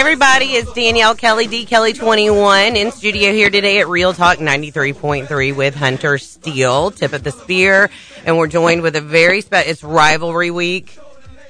[0.00, 5.54] Everybody, it's Danielle Kelly, D Kelly 21 in studio here today at Real Talk 93.3
[5.54, 7.90] with Hunter Steele, tip of the spear,
[8.24, 10.98] and we're joined with a very special, it's rivalry week.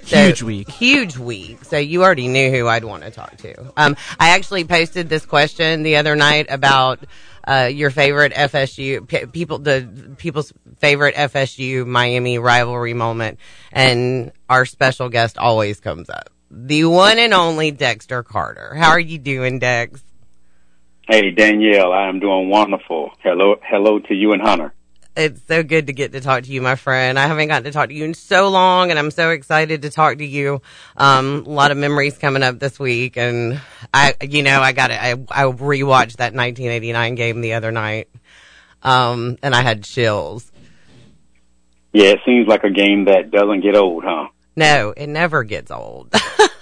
[0.02, 0.68] So, Huge week.
[0.68, 1.64] Huge week.
[1.64, 3.72] So you already knew who I'd want to talk to.
[3.76, 6.98] Um, I actually posted this question the other night about
[7.46, 13.38] uh, your favorite FSU p- people, the people's favorite FSU Miami rivalry moment,
[13.70, 18.74] and our special guest always comes up, the one and only Dexter Carter.
[18.74, 20.02] How are you doing, Dex?
[21.08, 23.10] Hey Danielle, I am doing wonderful.
[23.22, 24.74] Hello, hello to you and Hunter.
[25.16, 27.18] It's so good to get to talk to you, my friend.
[27.18, 29.90] I haven't gotten to talk to you in so long, and I'm so excited to
[29.90, 30.62] talk to you.
[30.96, 33.60] Um, a lot of memories coming up this week, and
[33.92, 35.02] I, you know, I got it.
[35.02, 38.08] I, I rewatched that 1989 game the other night,
[38.84, 40.50] um, and I had chills.
[41.92, 44.28] Yeah, it seems like a game that doesn't get old, huh?
[44.60, 46.14] No, it never gets old.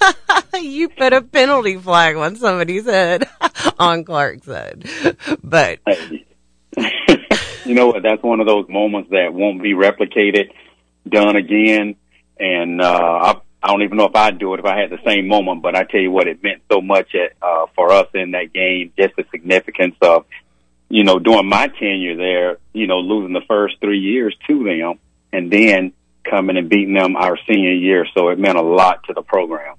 [0.63, 3.29] you put a penalty flag on somebody's head,
[3.79, 4.89] on Clark's head,
[5.43, 5.81] but
[6.77, 8.05] you know what?
[8.05, 10.53] That's one of those moments that won't be replicated,
[11.09, 11.97] done again.
[12.39, 15.03] And uh, I, I don't even know if I'd do it if I had the
[15.05, 15.63] same moment.
[15.63, 18.53] But I tell you what, it meant so much at, uh, for us in that
[18.53, 18.93] game.
[18.97, 20.25] Just the significance of,
[20.89, 25.01] you know, during my tenure there, you know, losing the first three years to them,
[25.33, 25.95] and then
[26.29, 28.07] coming and beating them our senior year.
[28.17, 29.77] So it meant a lot to the program.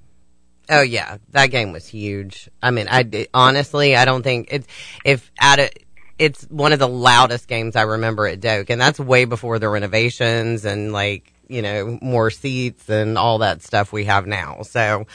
[0.68, 2.48] Oh yeah, that game was huge.
[2.62, 4.66] I mean, I honestly, I don't think it's
[5.04, 5.70] if at a,
[6.18, 9.68] it's one of the loudest games I remember at Doak, and that's way before the
[9.68, 14.62] renovations and like you know more seats and all that stuff we have now.
[14.62, 15.06] So,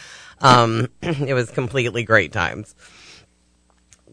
[0.42, 2.76] um, it was completely great times.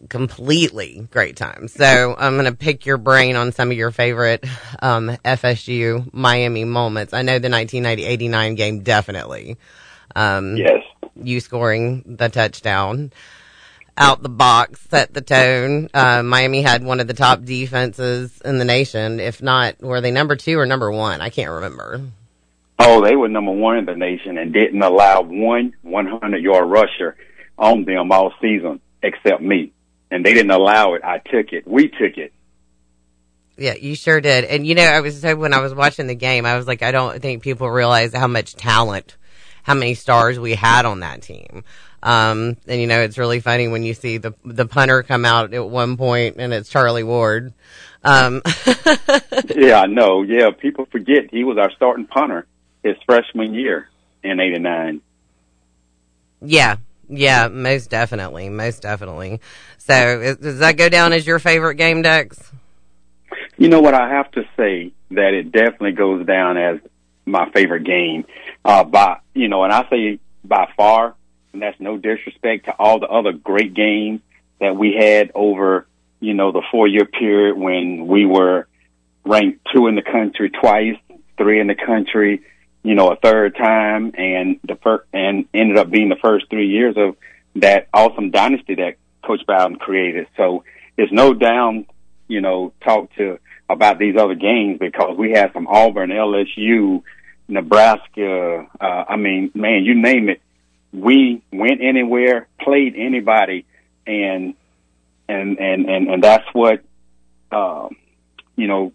[0.09, 1.67] Completely great time.
[1.67, 4.45] So I'm gonna pick your brain on some of your favorite
[4.81, 7.13] um, FSU Miami moments.
[7.13, 9.57] I know the 1989 game definitely.
[10.15, 10.83] Um, Yes.
[11.15, 13.11] you scoring the touchdown
[13.97, 15.89] out the box set the tone.
[15.93, 19.19] Uh, Miami had one of the top defenses in the nation.
[19.19, 21.21] If not, were they number two or number one?
[21.21, 22.01] I can't remember.
[22.79, 27.15] Oh, they were number one in the nation and didn't allow one 100 yard rusher
[27.57, 29.71] on them all season except me.
[30.13, 31.03] And they didn't allow it.
[31.03, 31.67] I took it.
[31.67, 32.31] We took it.
[33.57, 34.45] Yeah, you sure did.
[34.45, 36.83] And you know, I was so when I was watching the game, I was like,
[36.83, 39.17] I don't think people realize how much talent,
[39.63, 41.63] how many stars we had on that team.
[42.03, 45.51] Um, and you know, it's really funny when you see the the punter come out
[45.51, 47.51] at one point and it's Charlie Ward.
[48.03, 48.43] Um,
[49.55, 50.21] Yeah, I know.
[50.21, 52.45] Yeah, people forget he was our starting punter
[52.83, 53.89] his freshman year
[54.23, 55.01] in 89.
[56.41, 56.75] Yeah,
[57.17, 59.39] yeah, most definitely, most definitely.
[59.77, 62.51] So, is, does that go down as your favorite game, Dex?
[63.57, 63.93] You know what?
[63.93, 66.79] I have to say that it definitely goes down as
[67.25, 68.25] my favorite game.
[68.65, 71.15] Uh, by, you know, and I say by far,
[71.51, 74.21] and that's no disrespect to all the other great games
[74.59, 75.85] that we had over,
[76.19, 78.67] you know, the four year period when we were
[79.25, 80.95] ranked two in the country twice,
[81.37, 82.41] three in the country,
[82.83, 86.67] you know, a third time, and the first, and ended up being the first three
[86.67, 87.15] years of
[87.55, 90.27] that awesome dynasty that Coach Bowden created.
[90.37, 90.63] So
[90.97, 91.85] there's no down,
[92.27, 93.39] you know, talk to
[93.69, 97.03] about these other games because we had some Auburn, LSU,
[97.47, 98.67] Nebraska.
[98.79, 100.41] Uh, I mean, man, you name it.
[100.91, 103.65] We went anywhere, played anybody,
[104.05, 104.53] and
[105.27, 106.83] and and and, and that's what
[107.51, 107.95] um,
[108.55, 108.91] you know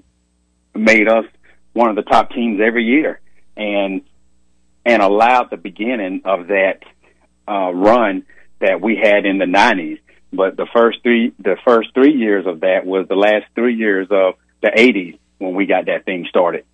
[0.75, 1.25] made us
[1.73, 3.21] one of the top teams every year,
[3.59, 4.03] and
[4.87, 6.79] and allowed the beginning of that
[7.47, 8.25] uh, run
[8.61, 9.99] that we had in the '90s.
[10.33, 14.09] But the first three, the first three years of that was the last three years
[14.11, 16.65] of the '80s when we got that thing started.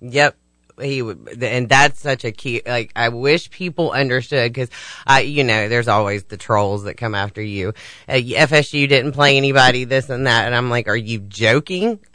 [0.00, 0.36] Yep.
[0.80, 2.62] He would, and that's such a key.
[2.64, 4.70] Like, I wish people understood because
[5.06, 7.74] I, you know, there's always the trolls that come after you.
[8.08, 12.00] Uh, FSU didn't play anybody, this and that, and I'm like, are you joking?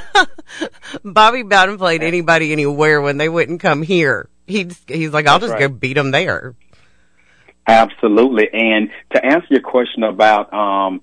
[1.04, 4.28] Bobby Bowden played anybody anywhere when they wouldn't come here.
[4.46, 5.68] He's he's like, I'll That's just right.
[5.70, 6.54] go beat them there.
[7.66, 8.48] Absolutely.
[8.52, 11.02] And to answer your question about um,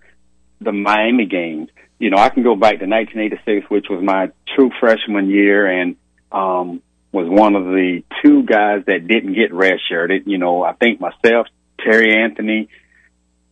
[0.59, 1.69] the Miami games,
[1.99, 5.95] you know, I can go back to 1986, which was my true freshman year, and
[6.31, 6.81] um,
[7.11, 10.23] was one of the two guys that didn't get redshirted.
[10.25, 11.47] You know, I think myself,
[11.79, 12.69] Terry Anthony,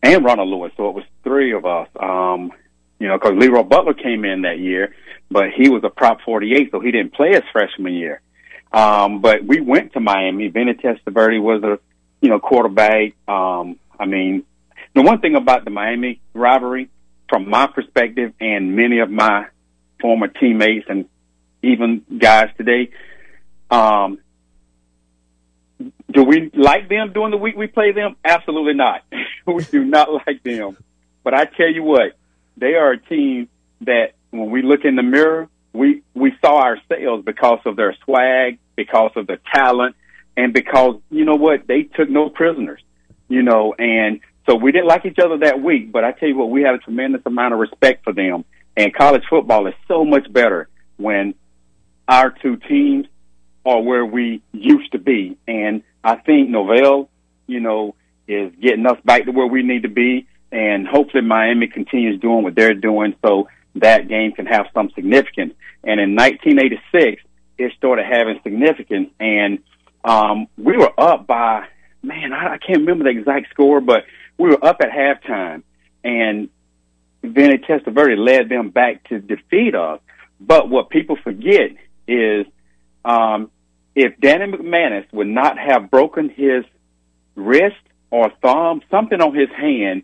[0.03, 0.71] and Ronald Lewis.
[0.77, 1.87] So it was three of us.
[1.99, 2.51] Um,
[2.99, 4.95] you know, because Leroy Butler came in that year,
[5.29, 8.21] but he was a Prop 48, so he didn't play his freshman year.
[8.71, 10.47] Um, but we went to Miami.
[10.49, 11.79] Vinny Testaverde was a,
[12.21, 13.13] you know, quarterback.
[13.27, 14.43] Um, I mean,
[14.93, 16.89] the one thing about the Miami rivalry,
[17.29, 19.45] from my perspective, and many of my
[20.01, 21.05] former teammates and
[21.61, 22.89] even guys today,
[23.69, 24.19] um,
[26.11, 28.15] do we like them during the week we play them?
[28.23, 29.03] Absolutely not.
[29.45, 30.77] we do not like them.
[31.23, 32.16] But I tell you what,
[32.57, 33.47] they are a team
[33.81, 38.59] that when we look in the mirror, we we saw ourselves because of their swag,
[38.75, 39.95] because of the talent,
[40.35, 42.81] and because you know what they took no prisoners,
[43.29, 44.19] you know, and
[44.49, 45.91] so we didn't like each other that week.
[45.91, 48.43] But I tell you what, we have a tremendous amount of respect for them,
[48.75, 50.67] and college football is so much better
[50.97, 51.35] when
[52.07, 53.05] our two teams
[53.65, 57.09] are where we used to be, and I think Norvell,
[57.47, 57.95] you know,
[58.27, 62.43] is getting us back to where we need to be, and hopefully Miami continues doing
[62.43, 63.15] what they're doing.
[63.25, 65.53] So that game can have some significance.
[65.83, 67.21] And in 1986,
[67.57, 69.59] it started having significance, and
[70.03, 71.67] um, we were up by
[72.03, 74.03] man, I, I can't remember the exact score, but
[74.37, 75.63] we were up at halftime,
[76.03, 76.49] and
[77.23, 79.99] Vinny Testaverde led them back to defeat us.
[80.39, 81.71] But what people forget
[82.07, 82.45] is
[83.03, 83.51] um,
[83.95, 86.63] if Danny McManus would not have broken his
[87.35, 87.75] wrist
[88.11, 90.03] or thumb, something on his hand,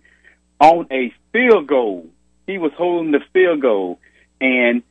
[0.59, 2.07] on a field goal
[2.45, 3.99] he was holding the field goal
[4.41, 4.83] and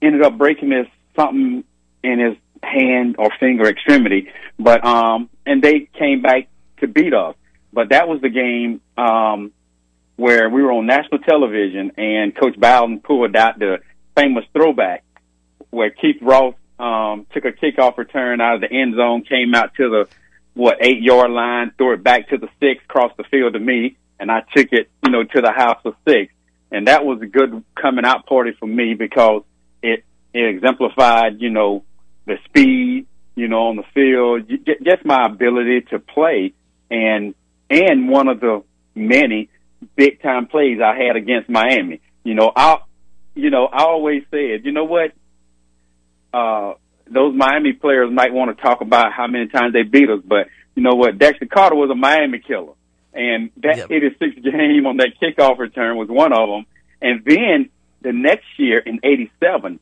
[0.00, 1.64] ended up breaking his something
[2.02, 4.30] in his hand or finger extremity.
[4.58, 6.48] But um, and they came back
[6.78, 7.34] to beat us.
[7.72, 9.52] But that was the game um,
[10.16, 13.80] where we were on national television, and Coach Bowden pulled out the
[14.16, 15.04] famous throwback
[15.70, 19.74] where Keith Ross um, took a kickoff return out of the end zone, came out
[19.74, 20.08] to the
[20.54, 23.96] what eight yard line, threw it back to the six, crossed the field to me,
[24.18, 26.32] and I took it, you know, to the house of six
[26.70, 29.42] and that was a good coming out party for me because
[29.82, 30.04] it
[30.34, 31.84] it exemplified, you know,
[32.26, 34.50] the speed, you know, on the field,
[34.84, 36.52] just my ability to play,
[36.90, 37.34] and
[37.70, 38.62] and one of the
[38.94, 39.48] many
[39.94, 42.00] big time plays I had against Miami.
[42.24, 42.78] You know, I,
[43.34, 45.12] you know, I always said, you know what,
[46.34, 46.74] uh,
[47.08, 50.48] those Miami players might want to talk about how many times they beat us, but
[50.74, 52.72] you know what, Dexter Carter was a Miami killer.
[53.16, 53.90] And that yep.
[53.90, 56.66] 86 game on that kickoff return was one of them.
[57.00, 57.70] And then
[58.02, 59.80] the next year in 87,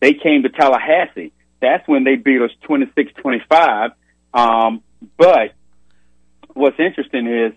[0.00, 1.32] they came to Tallahassee.
[1.60, 3.92] That's when they beat us 26-25.
[4.32, 4.82] Um,
[5.18, 5.52] but
[6.54, 7.52] what's interesting is,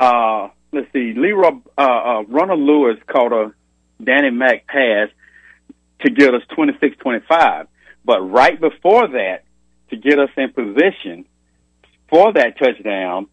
[0.00, 3.52] uh, let's see, Leroy, uh, uh, Ronald Lewis caught a
[4.02, 5.08] Danny Mack pass
[6.00, 7.68] to get us 26-25.
[8.04, 9.44] But right before that,
[9.90, 11.26] to get us in position
[12.08, 13.28] for that touchdown,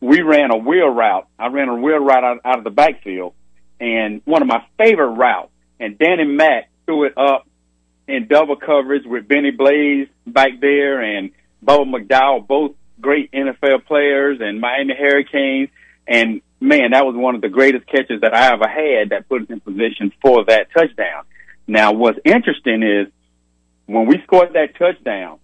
[0.00, 1.28] we ran a wheel route.
[1.38, 3.34] I ran a wheel route out, out of the backfield,
[3.78, 5.50] and one of my favorite routes.
[5.78, 7.46] And Danny Mack threw it up
[8.06, 11.30] in double coverage with Bennie Blades back there and
[11.64, 15.68] Bubba McDowell, both great NFL players and Miami Hurricanes.
[16.06, 19.42] And man, that was one of the greatest catches that I ever had that put
[19.42, 21.24] us in position for that touchdown.
[21.66, 23.12] Now, what's interesting is
[23.86, 25.38] when we scored that touchdown,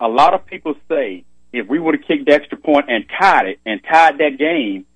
[0.00, 3.46] a lot of people say if we would have kicked the extra point and tied
[3.46, 4.86] it and tied that game,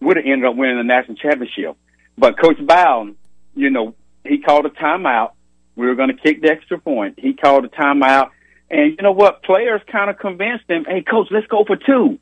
[0.00, 1.76] would have ended up winning the national championship.
[2.18, 3.16] But Coach Bowden,
[3.54, 3.94] you know,
[4.24, 5.32] he called a timeout.
[5.76, 7.18] We were going to kick the extra point.
[7.18, 8.30] He called a timeout.
[8.70, 9.42] And you know what?
[9.42, 12.18] Players kind of convinced him, hey, coach, let's go for two.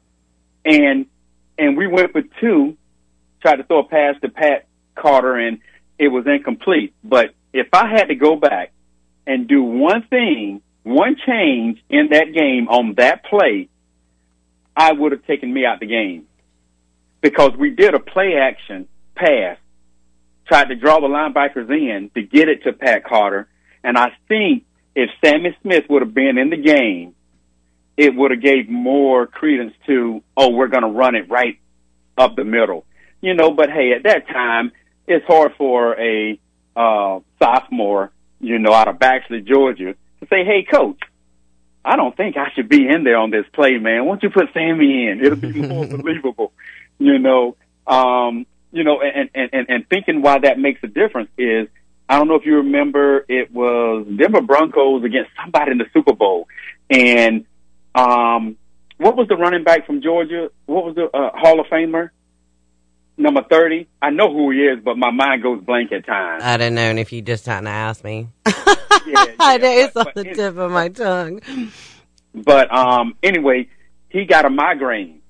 [0.65, 1.06] And,
[1.59, 2.76] and we went for two,
[3.41, 5.59] tried to throw a pass to Pat Carter and
[5.99, 6.95] it was incomplete.
[7.02, 8.73] But if I had to go back
[9.26, 13.69] and do one thing one change in that game on that play,
[14.77, 16.27] I would have taken me out the game
[17.21, 19.59] because we did a play action pass,
[20.47, 23.49] tried to draw the linebackers in to get it to Pat Carter,
[23.85, 27.15] and I think if Sammy Smith would have been in the game,
[27.97, 31.59] it would have gave more credence to, oh, we're going to run it right
[32.17, 32.85] up the middle,
[33.21, 33.51] you know.
[33.51, 34.73] But hey, at that time,
[35.07, 36.41] it's hard for a
[36.75, 38.11] uh, sophomore,
[38.41, 40.99] you know, out of Baxley, Georgia, to say, hey, coach,
[41.85, 44.05] I don't think I should be in there on this play, man.
[44.05, 45.21] Why don't you put Sammy in?
[45.25, 46.53] It'll be more believable,
[46.99, 47.57] you know.
[47.87, 51.69] Um, you know, and, and, and, and thinking why that makes a difference is,
[52.09, 56.12] I don't know if you remember, it was Denver Broncos against somebody in the Super
[56.12, 56.47] Bowl.
[56.89, 57.47] And,
[57.95, 58.57] um,
[58.99, 60.50] what was the running back from Georgia?
[60.67, 62.11] What was the uh, Hall of Famer?
[63.21, 63.87] Number 30.
[64.00, 66.43] I know who he is, but my mind goes blank at times.
[66.43, 68.29] I'd have known if you just hadn't asked me.
[68.47, 68.55] yeah,
[69.07, 71.43] yeah, it's on the tip of my tongue.
[72.35, 73.69] But um, anyway,
[74.09, 75.21] he got a migraine.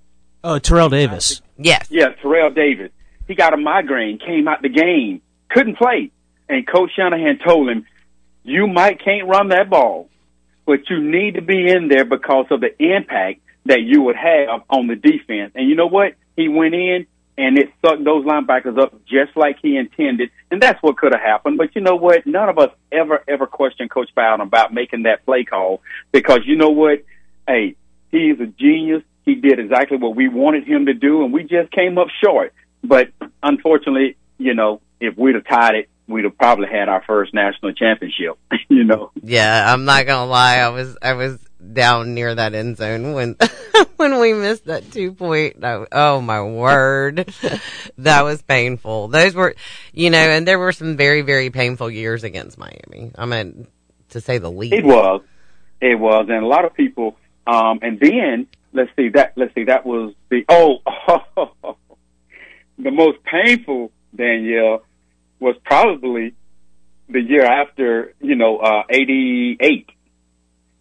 [0.44, 1.42] Oh, Terrell Davis.
[1.58, 1.88] Yes.
[1.90, 2.92] Yeah, Terrell Davis.
[3.26, 6.12] He got a migraine, came out the game, couldn't play.
[6.48, 7.86] And Coach Shanahan told him,
[8.44, 10.08] you might can't run that ball,
[10.64, 14.62] but you need to be in there because of the impact that you would have
[14.70, 15.52] on the defense.
[15.56, 16.14] And you know what?
[16.36, 17.06] He went in,
[17.38, 20.30] and it sucked those linebackers up just like he intended.
[20.50, 21.58] And that's what could have happened.
[21.58, 22.26] But you know what?
[22.26, 25.80] None of us ever, ever questioned Coach Bowden about making that play call
[26.12, 27.04] because you know what?
[27.46, 27.76] Hey,
[28.10, 29.02] He is a genius.
[29.24, 32.52] He did exactly what we wanted him to do, and we just came up short.
[32.82, 33.08] But
[33.42, 37.72] unfortunately, you know, if we'd have tied it, we'd have probably had our first national
[37.72, 38.38] championship.
[38.68, 39.12] you know.
[39.22, 40.56] Yeah, I'm not gonna lie.
[40.56, 41.38] I was I was
[41.72, 43.36] down near that end zone when
[43.96, 45.56] when we missed that two point.
[45.92, 47.32] Oh my word,
[47.98, 49.08] that was painful.
[49.08, 49.54] Those were,
[49.92, 53.12] you know, and there were some very very painful years against Miami.
[53.16, 53.66] I mean,
[54.10, 54.74] to say the least.
[54.74, 55.22] It was,
[55.80, 57.16] it was, and a lot of people.
[57.46, 61.76] Um, and then let's see that let's see that was the oh, oh
[62.78, 64.82] the most painful Danielle
[65.38, 66.34] was probably
[67.08, 69.88] the year after you know uh, eighty eight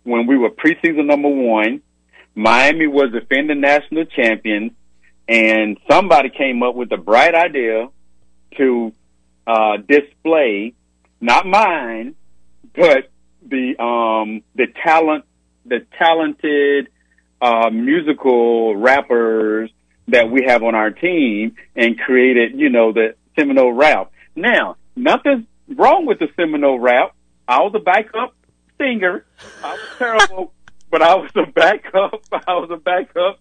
[0.04, 1.82] when we were preseason number one.
[2.36, 4.72] Miami was defending national champions,
[5.28, 7.90] and somebody came up with a bright idea
[8.58, 8.94] to
[9.46, 10.74] uh, display,
[11.20, 12.16] not mine,
[12.76, 13.10] but
[13.46, 15.26] the um, the talent,
[15.66, 16.90] the talented
[17.42, 19.72] uh, musical rappers
[20.08, 24.12] that we have on our team, and created, you know, the Seminole rap.
[24.36, 27.16] Now, nothing's wrong with the Seminole rap.
[27.48, 28.36] I was a backup
[28.80, 29.26] singer.
[29.64, 30.54] I was terrible,
[30.92, 32.24] but I was a backup.
[32.32, 33.40] I was a backup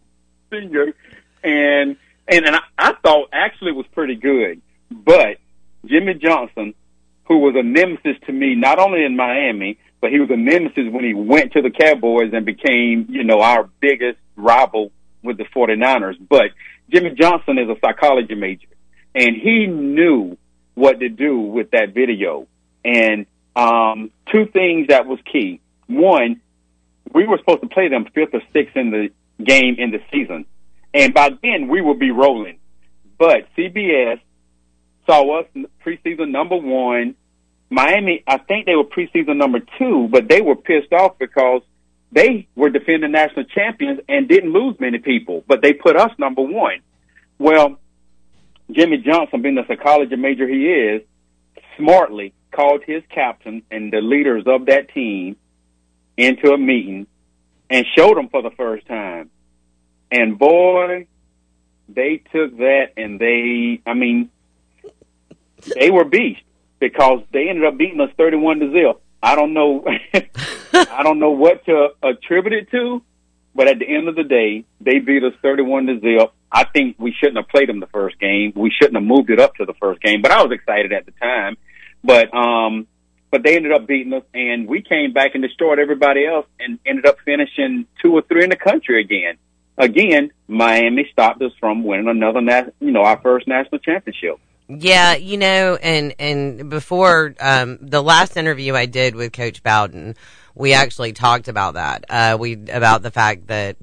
[0.50, 0.94] singer,
[1.42, 1.96] and
[2.28, 4.60] and and I, I thought actually was pretty good.
[4.90, 5.38] But
[5.86, 6.74] Jimmy Johnson,
[7.26, 10.90] who was a nemesis to me, not only in Miami, but he was a nemesis
[10.90, 14.92] when he went to the Cowboys and became, you know, our biggest rival
[15.22, 16.14] with the 49ers.
[16.28, 16.50] But
[16.90, 18.68] Jimmy Johnson is a psychology major,
[19.14, 20.36] and he knew
[20.74, 22.46] what to do with that video.
[22.84, 23.26] And
[23.56, 25.60] um, two things that was key.
[25.86, 26.40] One,
[27.12, 29.10] we were supposed to play them fifth or sixth in the
[29.42, 30.46] game in the season.
[30.94, 32.58] And by then we would be rolling.
[33.18, 34.20] But CBS
[35.06, 35.46] saw us
[35.84, 37.14] preseason number one.
[37.70, 41.62] Miami, I think they were preseason number two, but they were pissed off because
[42.12, 46.40] they were defending national champions and didn't lose many people, but they put us number
[46.40, 46.80] one.
[47.38, 47.78] Well,
[48.70, 51.02] Jimmy Johnson, being the psychology major he is,
[51.76, 55.36] smartly called his captain and the leaders of that team
[56.16, 57.06] into a meeting
[57.70, 59.30] and showed them for the first time.
[60.10, 61.06] And boy,
[61.88, 64.30] they took that and they, I mean,
[65.74, 66.42] they were beasts
[66.78, 69.00] because they ended up beating us 31 to 0.
[69.22, 69.84] I don't know,
[70.72, 73.02] I don't know what to attribute it to,
[73.54, 76.32] but at the end of the day, they beat us 31 to 0.
[76.50, 78.52] I think we shouldn't have played them the first game.
[78.54, 81.04] We shouldn't have moved it up to the first game, but I was excited at
[81.04, 81.56] the time
[82.02, 82.86] but um,
[83.30, 86.78] but they ended up beating us, and we came back and destroyed everybody else, and
[86.86, 89.36] ended up finishing two or three in the country again.
[89.76, 92.40] Again, Miami stopped us from winning another,
[92.80, 94.40] you know, our first national championship.
[94.68, 100.14] Yeah, you know, and and before um, the last interview I did with Coach Bowden,
[100.54, 102.04] we actually talked about that.
[102.08, 103.76] Uh, we about the fact that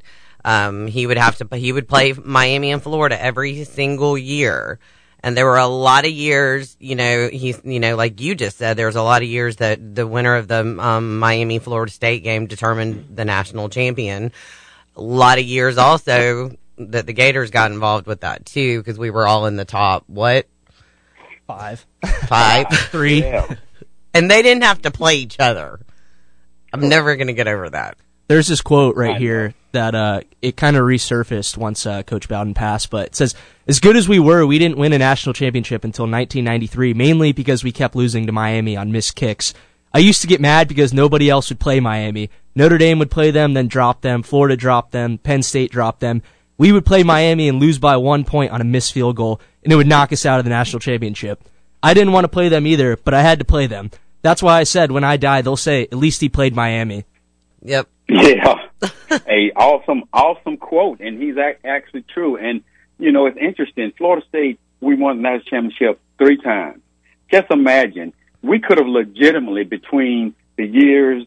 [0.43, 4.79] um, he would have to he would play Miami and Florida every single year.
[5.25, 8.59] And there were a lot of years, you know, he's, you know, like you just
[8.59, 11.91] said, there was a lot of years that the winner of the um, Miami Florida
[11.91, 14.31] State game determined the national champion.
[14.95, 19.09] A lot of years also that the Gators got involved with that too, because we
[19.09, 20.45] were all in the top, what?
[21.47, 21.83] Five.
[22.27, 22.67] Five.
[22.91, 23.21] Three.
[23.21, 23.55] Yeah.
[24.13, 25.79] And they didn't have to play each other.
[26.71, 27.97] I'm never going to get over that.
[28.27, 32.53] There's this quote right here that uh, it kind of resurfaced once uh, Coach Bowden
[32.53, 33.35] passed, but it says,
[33.67, 37.63] "As good as we were, we didn't win a national championship until 1993, mainly because
[37.63, 39.53] we kept losing to Miami on missed kicks.
[39.93, 42.29] I used to get mad because nobody else would play Miami.
[42.55, 44.23] Notre Dame would play them, then drop them.
[44.23, 45.17] Florida dropped them.
[45.17, 46.21] Penn State dropped them.
[46.57, 49.71] We would play Miami and lose by one point on a missed field goal, and
[49.71, 51.43] it would knock us out of the national championship.
[51.83, 53.91] I didn't want to play them either, but I had to play them.
[54.21, 57.05] That's why I said when I die, they'll say, at least he played Miami.
[57.61, 57.87] Yep.
[58.09, 58.61] Yeah,
[59.27, 62.37] a awesome, awesome quote, and he's ac- actually true.
[62.37, 62.63] And
[62.99, 63.91] you know, it's interesting.
[63.97, 66.81] Florida State, we won the national championship three times.
[67.31, 71.25] Just imagine, we could have legitimately between the years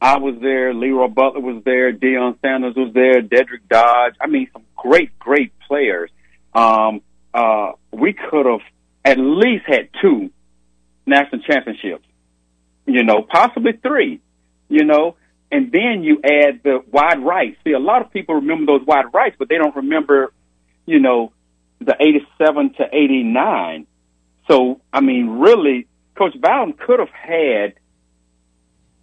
[0.00, 4.14] I was there, Leroy Butler was there, Deion Sanders was there, Dedrick Dodge.
[4.20, 6.10] I mean, some great, great players.
[6.54, 7.02] Um,
[7.34, 8.60] uh, we could have
[9.04, 10.30] at least had two
[11.06, 12.06] national championships.
[12.86, 14.20] You know, possibly three.
[14.68, 15.16] You know,
[15.50, 17.56] and then you add the wide rights.
[17.64, 20.32] See, a lot of people remember those wide rights, but they don't remember,
[20.86, 21.32] you know,
[21.80, 23.86] the 87 to 89.
[24.48, 27.74] So, I mean, really, Coach Bowden could have had,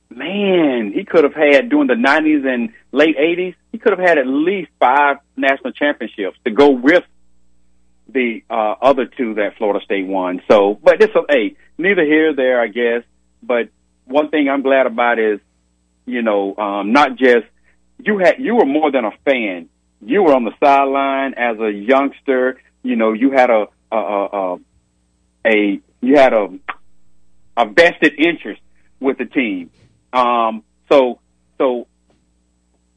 [0.09, 4.17] man, he could have had during the 90s and late 80s, he could have had
[4.17, 7.03] at least five national championships to go with
[8.09, 10.41] the uh, other two that Florida State won.
[10.49, 13.03] So, but it's a, hey, neither here or there, I guess.
[13.43, 13.69] But
[14.05, 15.39] one thing I'm glad about is
[16.07, 17.45] you know, um, not just
[17.99, 19.69] you had you were more than a fan.
[20.01, 22.59] You were on the sideline as a youngster.
[22.81, 24.57] You know, you had a a a,
[25.45, 26.47] a you had a
[27.57, 28.61] a vested interest
[28.99, 29.69] with the team.
[30.13, 31.19] Um, so
[31.57, 31.87] so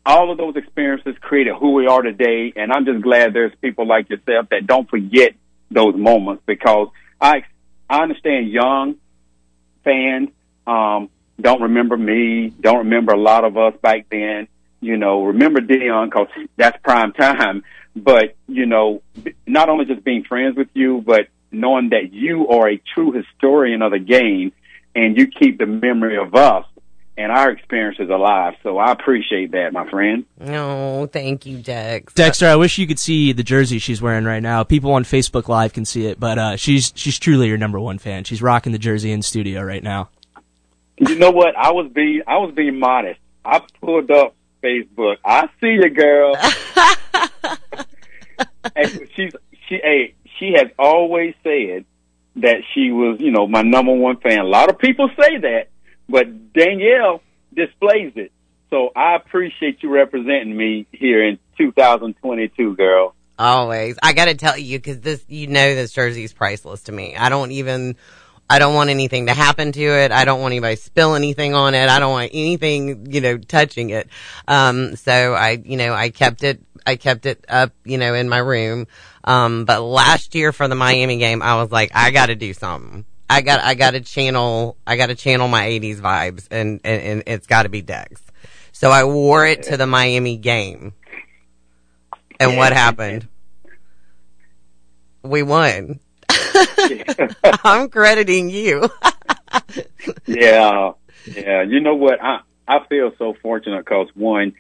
[0.07, 3.87] all of those experiences created who we are today, and I'm just glad there's people
[3.87, 5.33] like yourself that don't forget
[5.71, 6.88] those moments because
[7.21, 7.43] I
[7.88, 8.97] I understand young
[9.83, 10.29] fans
[10.67, 14.49] um, don't remember me, don't remember a lot of us back then.
[14.80, 17.64] You know, remember Deion because that's prime time.
[17.94, 19.02] But you know,
[19.47, 23.82] not only just being friends with you, but knowing that you are a true historian
[23.82, 24.52] of the game
[24.94, 26.64] and you keep the memory of us
[27.16, 28.54] and our experiences alive.
[28.62, 30.25] So I appreciate that, my friend.
[30.38, 32.14] No, thank you, Dex.
[32.14, 34.64] Dexter, I wish you could see the jersey she's wearing right now.
[34.64, 37.99] People on Facebook Live can see it, but uh, she's she's truly your number one
[37.99, 38.25] fan.
[38.25, 40.09] She's rocking the jersey in studio right now.
[41.00, 41.57] You know what?
[41.57, 43.21] I was being I was being modest.
[43.45, 45.16] I pulled up Facebook.
[45.25, 46.37] I see you, girl.
[48.76, 49.33] and she's
[49.69, 51.85] she hey, she has always said
[52.37, 54.40] that she was, you know, my number one fan.
[54.40, 55.69] A lot of people say that,
[56.09, 57.23] but Danielle
[57.54, 58.33] displays it.
[58.71, 63.14] So I appreciate you representing me here in 2022, girl.
[63.38, 63.99] Always.
[64.02, 67.16] I got to tell you because this, you know, this jersey is priceless to me.
[67.16, 67.97] I don't even,
[68.50, 70.11] I don't want anything to happen to it.
[70.11, 71.88] I don't want anybody to spill anything on it.
[71.88, 74.09] I don't want anything, you know, touching it.
[74.49, 78.28] Um, so I, you know, I kept it, I kept it up, you know, in
[78.28, 78.88] my room.
[79.23, 82.52] Um, but last year for the Miami game, I was like, I got to do
[82.52, 83.04] something.
[83.30, 87.02] I got, I got to channel, I got to channel my 80s vibes and, and,
[87.02, 88.21] and it's got to be Dex.
[88.73, 90.95] So I wore it to the Miami game.
[92.40, 93.28] And what happened?
[95.23, 96.00] We won.
[97.64, 98.88] I'm crediting you.
[100.26, 100.93] yeah.
[101.26, 101.63] Yeah.
[101.63, 102.23] You know what?
[102.23, 104.54] I, I feel so fortunate because one,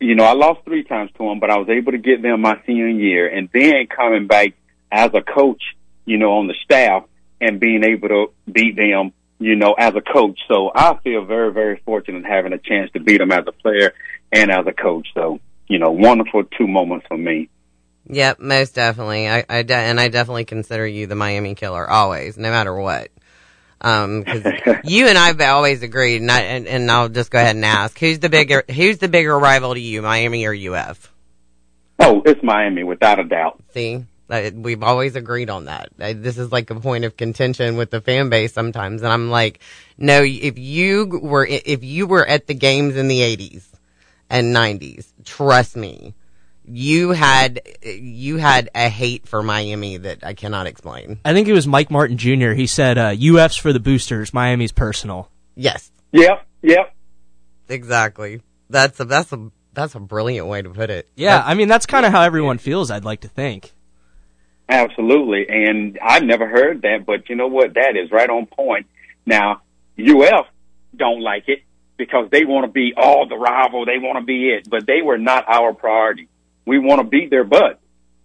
[0.00, 2.40] you know, I lost three times to them, but I was able to get them
[2.40, 4.54] my senior year and then coming back
[4.90, 5.62] as a coach,
[6.04, 7.04] you know, on the staff
[7.40, 10.40] and being able to beat them, you know, as a coach.
[10.48, 13.94] So I feel very, very fortunate having a chance to beat them as a player
[14.32, 15.08] and as a coach.
[15.14, 17.48] So, you know, wonderful two moments for me.
[18.08, 19.28] Yep, most definitely.
[19.28, 23.10] I, I de- and I definitely consider you the Miami killer always, no matter what.
[23.80, 24.44] Um, cause
[24.84, 27.98] you and I've always agreed, and, I, and, and I'll just go ahead and ask,
[27.98, 31.12] who's the bigger, who's the bigger rival to you, Miami or UF?
[32.00, 33.62] Oh, it's Miami, without a doubt.
[33.74, 34.04] See,
[34.54, 35.88] we've always agreed on that.
[35.96, 39.60] This is like a point of contention with the fan base sometimes, and I'm like,
[39.96, 43.64] no, if you were, if you were at the games in the 80s
[44.30, 46.14] and 90s, trust me,
[46.70, 51.20] you had you had a hate for Miami that I cannot explain.
[51.24, 52.52] I think it was Mike Martin Jr.
[52.52, 55.90] He said, uh, "UF's for the boosters, Miami's personal." Yes.
[56.12, 56.46] Yep.
[56.62, 56.94] Yep.
[57.68, 58.42] Exactly.
[58.70, 61.08] That's a that's a that's a brilliant way to put it.
[61.14, 62.90] Yeah, that's, I mean that's kind of how everyone feels.
[62.90, 63.72] I'd like to think.
[64.68, 67.74] Absolutely, and I've never heard that, but you know what?
[67.74, 68.86] That is right on point.
[69.24, 69.62] Now,
[69.98, 70.46] UF
[70.94, 71.62] don't like it
[71.96, 73.86] because they want to be all the rival.
[73.86, 76.28] They want to be it, but they were not our priority
[76.68, 77.80] we want to beat their butt.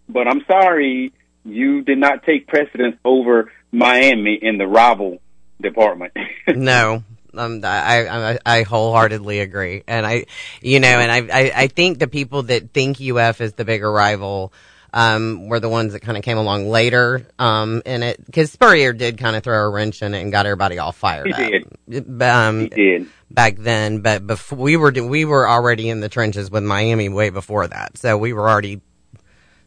[0.10, 1.14] But I'm sorry,
[1.46, 5.20] you did not take precedence over Miami in the rival
[5.62, 6.12] department.
[6.48, 7.04] no,
[7.34, 10.26] um, I, I, I wholeheartedly agree, and I,
[10.62, 13.90] you know, and I, I, I think the people that think UF is the bigger
[13.90, 14.52] rival,
[14.94, 18.94] um, were the ones that kind of came along later, um, in it, because Spurrier
[18.94, 21.64] did kind of throw a wrench in it and got everybody all fired he up.
[21.90, 22.22] Did.
[22.22, 26.52] Um, he did back then, but before we were we were already in the trenches
[26.52, 28.82] with Miami way before that, so we were already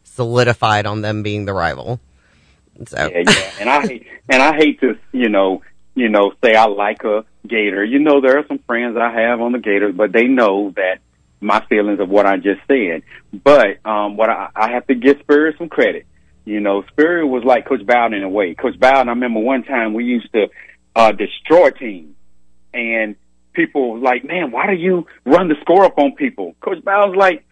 [0.03, 1.99] solidified on them being the rival.
[2.87, 5.61] So yeah, yeah, and I hate and I hate to you know
[5.93, 7.83] you know say I like a Gator.
[7.83, 10.99] You know there are some friends I have on the Gators, but they know that
[11.39, 13.03] my feelings of what I just said.
[13.31, 16.05] But um, what I, I have to give Spurrier some credit.
[16.45, 18.55] You know, Spurrier was like Coach Bowden in a way.
[18.55, 20.47] Coach Bowden, I remember one time we used to
[20.95, 22.15] uh, destroy teams,
[22.73, 23.15] and
[23.53, 26.55] people like, man, why do you run the score up on people?
[26.61, 27.45] Coach Bowden's like,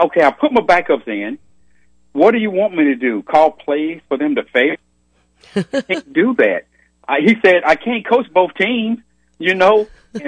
[0.00, 1.38] okay, I put my backups in.
[2.12, 3.22] What do you want me to do?
[3.22, 4.76] Call plays for them to fail?
[5.54, 6.62] I can't do that.
[7.06, 9.00] I, he said, I can't coach both teams,
[9.38, 9.86] you know.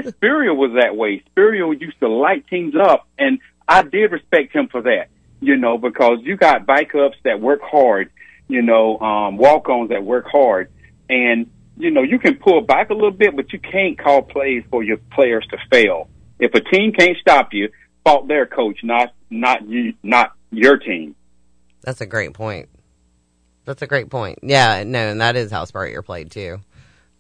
[0.09, 1.23] Spurrier was that way.
[1.31, 5.09] Spurrier used to light teams up, and I did respect him for that,
[5.41, 8.11] you know, because you got backups that work hard,
[8.49, 10.71] you know, um, walk-ons that work hard,
[11.09, 14.65] and you know, you can pull back a little bit, but you can't call plays
[14.69, 16.09] for your players to fail.
[16.41, 17.71] If a team can't stop you,
[18.05, 21.15] fault their coach, not not you, not your team.
[21.83, 22.69] That's a great point.
[23.65, 24.41] That's a great point.
[24.43, 26.61] Yeah, no, and that is how Spurrier played too.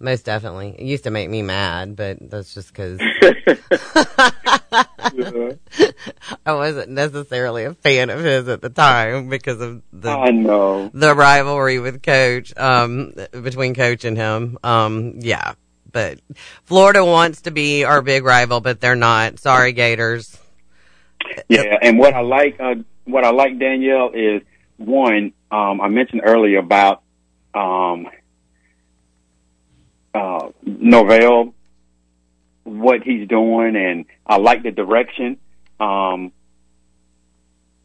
[0.00, 0.76] Most definitely.
[0.78, 3.00] It used to make me mad, but that's just because.
[6.46, 10.90] I wasn't necessarily a fan of his at the time because of the I know.
[10.94, 14.58] the rivalry with Coach, um, between Coach and him.
[14.62, 15.54] Um, yeah,
[15.90, 16.20] but
[16.64, 19.40] Florida wants to be our big rival, but they're not.
[19.40, 20.38] Sorry, Gators.
[21.48, 24.42] Yeah, and what I like, uh, what I like, Danielle, is
[24.76, 25.32] one.
[25.50, 27.02] Um, I mentioned earlier about
[27.54, 28.06] um,
[30.14, 31.54] uh, Norvell,
[32.64, 35.38] what he's doing, and I like the direction.
[35.80, 36.32] Um,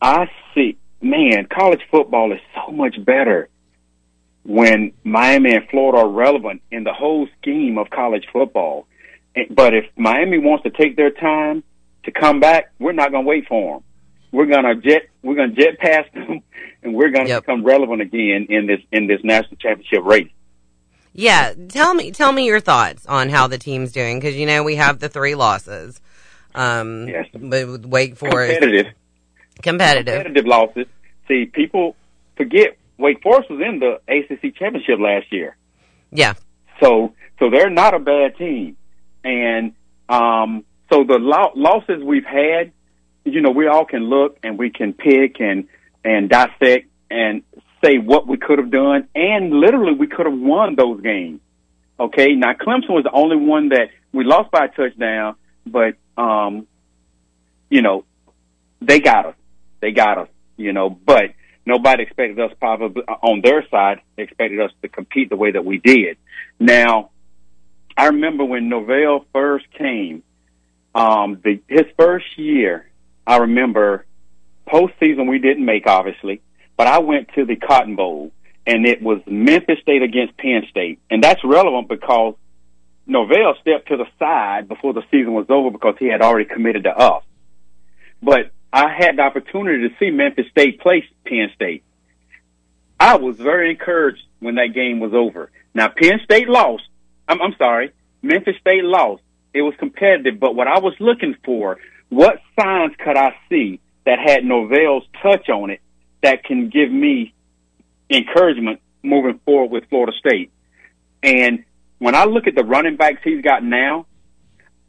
[0.01, 3.49] I see, man, college football is so much better
[4.43, 8.87] when Miami and Florida are relevant in the whole scheme of college football.
[9.49, 11.63] But if Miami wants to take their time
[12.03, 13.83] to come back, we're not going to wait for them.
[14.31, 16.41] We're going to jet, we're going to jet past them,
[16.81, 17.43] and we're going to Yep.
[17.43, 20.29] become relevant again in this in this national championship race.
[21.13, 24.63] Yeah, tell me tell me your thoughts on how the team's doing because you know
[24.63, 26.01] we have the three losses.
[26.55, 27.27] Um, Yes.
[27.33, 28.93] but with Wake Forest Competitive,
[29.61, 30.13] competitive.
[30.15, 30.85] competitive losses.
[31.27, 31.95] See, people
[32.35, 35.55] forget Wake Forest was in the ACC championship last year.
[36.11, 36.33] Yeah,
[36.79, 38.77] So so they're not a bad team,
[39.23, 39.73] and
[40.09, 42.71] um, so the lo- losses we've had,
[43.25, 45.67] you know, we all can look and we can pick and
[46.03, 47.43] and dissect and
[47.83, 51.41] say what we could have done, and literally we could have won those games.
[51.99, 56.67] Okay, now Clemson was the only one that we lost by a touchdown, but um,
[57.69, 58.05] you know,
[58.81, 59.35] they got us.
[59.79, 60.27] They got us.
[60.57, 61.33] You know, but
[61.65, 65.79] nobody expected us probably on their side expected us to compete the way that we
[65.79, 66.17] did.
[66.59, 67.09] Now,
[67.97, 70.23] I remember when Norvell first came,
[70.95, 72.89] um, the, his first year,
[73.25, 74.05] I remember
[74.67, 76.41] postseason we didn't make obviously,
[76.77, 78.31] but I went to the Cotton Bowl
[78.65, 80.99] and it was Memphis State against Penn State.
[81.09, 82.35] And that's relevant because
[83.05, 86.83] Norvell stepped to the side before the season was over because he had already committed
[86.85, 87.23] to us.
[88.21, 91.83] But I had the opportunity to see Memphis State play Penn State.
[92.99, 95.51] I was very encouraged when that game was over.
[95.73, 96.83] Now Penn State lost.
[97.27, 99.21] I'm, I'm sorry, Memphis State lost.
[99.53, 101.77] It was competitive, but what I was looking for,
[102.09, 105.81] what signs could I see that had Norvell's touch on it
[106.23, 107.33] that can give me
[108.09, 110.51] encouragement moving forward with Florida State?
[111.21, 111.63] And
[111.99, 114.05] when I look at the running backs he's got now,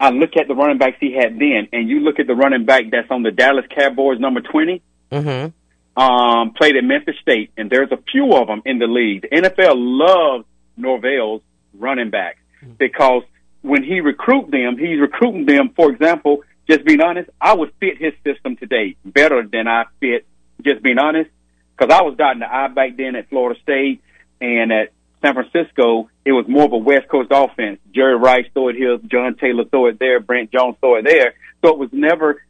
[0.00, 2.64] I look at the running backs he had then, and you look at the running
[2.64, 6.02] back that's on the Dallas Cowboys number 20, mm-hmm.
[6.02, 9.22] um, played at Memphis State, and there's a few of them in the league.
[9.22, 10.44] The NFL loves
[10.76, 11.42] Norvell's
[11.72, 12.38] running backs
[12.78, 13.22] because
[13.62, 15.70] when he recruit them, he's recruiting them.
[15.74, 20.26] For example, just being honest, I would fit his system today better than I fit.
[20.62, 21.30] Just being honest,
[21.76, 24.02] because I was dotting the I back then at Florida State
[24.40, 27.80] and at San Francisco, it was more of a West Coast offense.
[27.94, 31.34] Jerry Rice throw it here, John Taylor throw it there, Brent Jones throw it there.
[31.62, 32.42] So it was never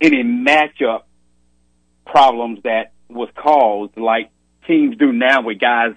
[0.00, 1.02] any matchup
[2.06, 4.30] problems that was caused like
[4.66, 5.94] teams do now with guys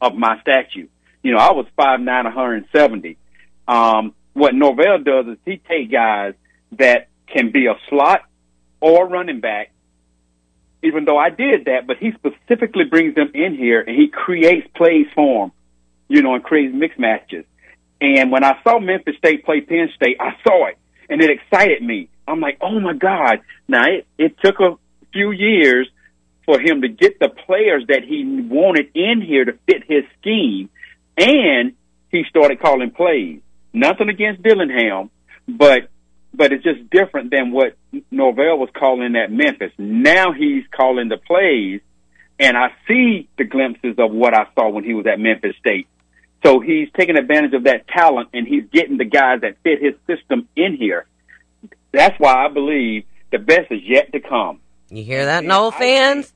[0.00, 0.88] of my stature.
[1.22, 3.16] You know, I was five nine, 170.
[3.66, 6.34] Um, what Norvell does is he take guys
[6.72, 8.22] that can be a slot
[8.80, 9.70] or running back.
[10.84, 14.68] Even though I did that, but he specifically brings them in here and he creates
[14.76, 15.52] plays for them,
[16.08, 17.44] you know, and creates mixed matches.
[18.00, 21.82] And when I saw Memphis State play Penn State, I saw it and it excited
[21.82, 22.08] me.
[22.28, 23.40] I'm like, oh my God.
[23.66, 24.76] Now it, it took a
[25.12, 25.88] few years
[26.44, 30.68] for him to get the players that he wanted in here to fit his scheme.
[31.16, 31.74] And
[32.10, 33.40] he started calling plays.
[33.72, 35.10] Nothing against Dillingham,
[35.48, 35.88] but
[36.34, 37.76] but it's just different than what
[38.10, 39.72] Norvell was calling at Memphis.
[39.78, 41.80] Now he's calling the plays,
[42.38, 45.86] and I see the glimpses of what I saw when he was at Memphis State.
[46.44, 49.94] So he's taking advantage of that talent, and he's getting the guys that fit his
[50.06, 51.06] system in here.
[51.92, 54.60] That's why I believe the best is yet to come.
[54.90, 56.32] You hear that, Nole fans?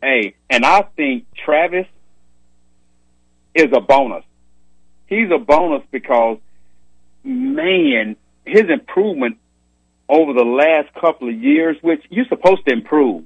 [0.00, 1.86] Hey, and I think Travis
[3.54, 4.24] is a bonus.
[5.06, 6.38] He's a bonus because,
[7.22, 9.38] man, his improvement
[10.08, 13.24] over the last couple of years, which you're supposed to improve,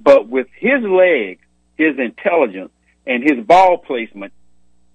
[0.00, 1.40] but with his legs,
[1.76, 2.70] his intelligence,
[3.06, 4.32] and his ball placement,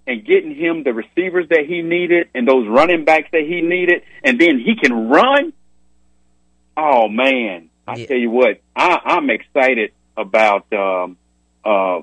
[0.08, 4.04] and getting him the receivers that he needed and those running backs that he needed,
[4.24, 5.52] and then he can run.
[6.78, 8.06] Oh man, I Yeah.
[8.08, 11.18] tell you what, I, I'm excited about um,
[11.66, 12.02] uh,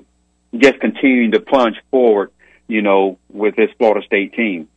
[0.55, 2.31] just continuing to plunge forward.
[2.67, 4.69] You know, with this Florida State team.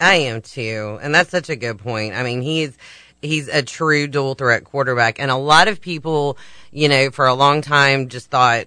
[0.00, 2.14] I am too, and that's such a good point.
[2.14, 2.76] I mean, he's
[3.22, 6.38] he's a true dual threat quarterback, and a lot of people,
[6.70, 8.66] you know, for a long time just thought,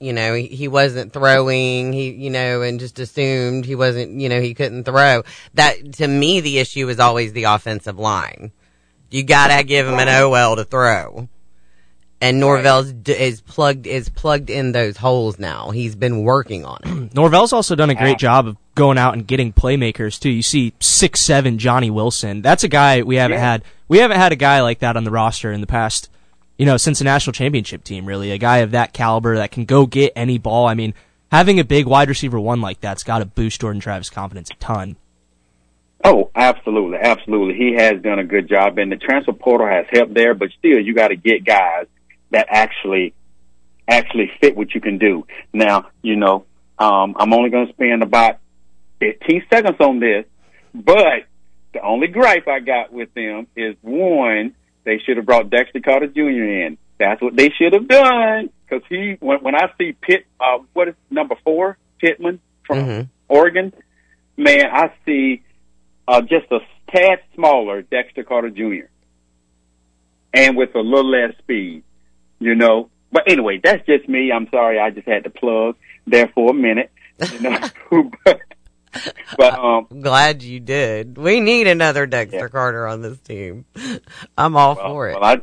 [0.00, 4.40] you know, he, wasn't throwing, he, you know, and just assumed he wasn't, you know,
[4.40, 5.22] he couldn't throw.
[5.54, 8.52] That to me, the issue is always the offensive line.
[9.10, 11.28] You gotta give him an OL to throw.
[12.20, 15.70] And Norvell's d- is plugged is plugged in those holes now.
[15.70, 17.14] He's been working on it.
[17.14, 20.30] Norvell's also done a great job of going out and getting playmakers too.
[20.30, 22.40] You see six seven Johnny Wilson.
[22.40, 23.44] That's a guy we haven't Yeah.
[23.52, 23.64] had.
[23.88, 26.08] We haven't had a guy like that on the roster in the past.
[26.56, 29.66] You know, since the national championship team, really, a guy of that caliber that can
[29.66, 30.66] go get any ball.
[30.66, 30.94] I mean,
[31.30, 34.54] having a big wide receiver one like that's got to boost Jordan Travis' confidence a
[34.54, 34.96] ton.
[36.02, 37.56] Oh, absolutely, absolutely.
[37.56, 40.34] He has done a good job, and the transfer portal has helped there.
[40.34, 41.86] But still, you got to get guys
[42.30, 43.14] that actually
[43.88, 45.26] actually fit what you can do.
[45.52, 46.44] Now, you know,
[46.78, 48.38] um, I'm only going to spend about
[49.00, 50.24] 15 seconds on this,
[50.74, 51.26] but
[51.72, 56.08] the only gripe I got with them is one, they should have brought Dexter Carter
[56.08, 56.20] Jr.
[56.20, 56.78] in.
[56.98, 58.50] That's what they should have done.
[58.68, 63.08] Because he, when, when I see Pitt, uh, what is number four, Pittman from Mhm.
[63.28, 63.72] Oregon,
[64.36, 65.42] man, I see
[66.08, 66.58] uh, just a
[66.90, 68.86] tad smaller Dexter Carter Jr.
[70.32, 71.82] and with a little less speed,
[72.38, 72.90] you know.
[73.12, 74.32] But anyway, that's just me.
[74.32, 76.90] I'm sorry, I just had to plug there for a minute,
[77.32, 77.58] you know.
[78.24, 78.40] but,
[79.38, 81.16] but um, I'm glad you did.
[81.16, 82.48] We need another Dexter Yeah.
[82.48, 83.64] Carter on this team.
[84.36, 85.14] I'm all well, for it.
[85.14, 85.40] well, I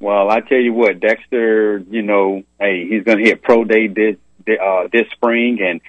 [0.00, 4.16] well, I tell you what, Dexter, you know, hey, he's gonna hit pro day this
[4.60, 5.80] uh, this spring and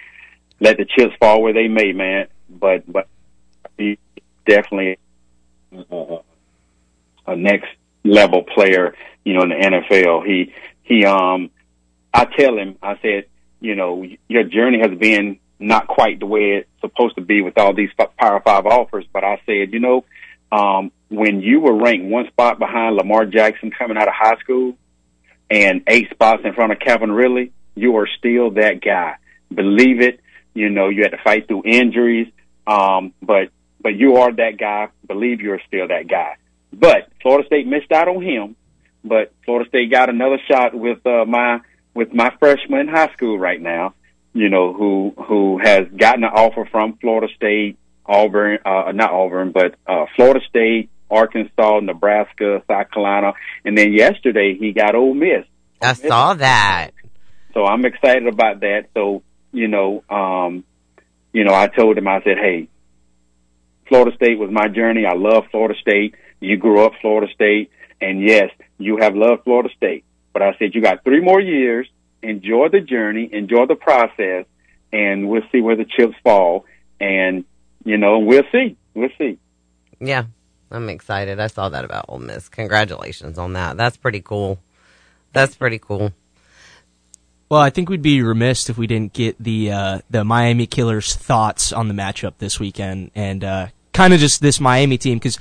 [0.60, 2.28] let the chips fall where they may, man.
[2.50, 3.08] But but
[3.78, 3.97] he
[4.45, 4.97] definitely
[5.91, 6.17] uh,
[7.28, 7.69] a next
[8.03, 10.25] level player, you know, in the NFL.
[10.25, 11.51] He he um
[12.13, 13.25] I tell him, I said,
[13.59, 17.57] you know, your journey has been not quite the way it's supposed to be with
[17.57, 20.03] all these Power Five offers, but I said, you know,
[20.51, 24.75] um, when you were ranked one spot behind Lamar Jackson coming out of high school
[25.49, 29.15] and eight spots in front of Calvin Ridley, you are still that guy.
[29.53, 30.19] Believe it.
[30.53, 32.27] You know, you had to fight through injuries,
[32.67, 34.89] um, but but you are that guy.
[35.07, 36.35] Believe you're still that guy.
[36.73, 38.55] But Florida State missed out on him.
[39.03, 41.60] But Florida State got another shot with uh, my
[41.93, 43.93] with my freshman in high school right now.
[44.34, 49.51] You know, who who has gotten an offer from Florida State, Auburn, uh, not Auburn,
[49.51, 53.34] but uh, Florida State, Arkansas, Nebraska, South Carolina,
[53.65, 55.45] and then yesterday he got Ole Miss.
[55.81, 56.91] I saw that.
[57.53, 58.86] So I'm excited about that.
[58.93, 60.63] So, you know, um,
[61.34, 62.69] you know, I told him, I said, hey,
[63.88, 65.05] Florida State was my journey.
[65.05, 66.15] I love Florida State.
[66.41, 67.71] You grew up Florida State.
[68.01, 70.04] And yes, you have loved Florida State.
[70.34, 71.88] But I said, you got three more years.
[72.21, 73.30] Enjoy the journey.
[73.32, 74.45] Enjoy the process.
[74.91, 76.65] And we'll see where the chips fall.
[76.99, 77.45] And,
[77.86, 78.75] you know, we'll see.
[78.93, 79.39] We'll see.
[79.99, 80.25] Yeah,
[80.69, 81.39] I'm excited.
[81.39, 82.49] I saw that about Ole Miss.
[82.49, 83.77] Congratulations on that.
[83.77, 84.60] That's pretty cool.
[85.32, 86.12] That's pretty cool.
[87.49, 91.15] Well, I think we'd be remiss if we didn't get the uh, the Miami Killers'
[91.15, 95.38] thoughts on the matchup this weekend and uh, kind of just this Miami team because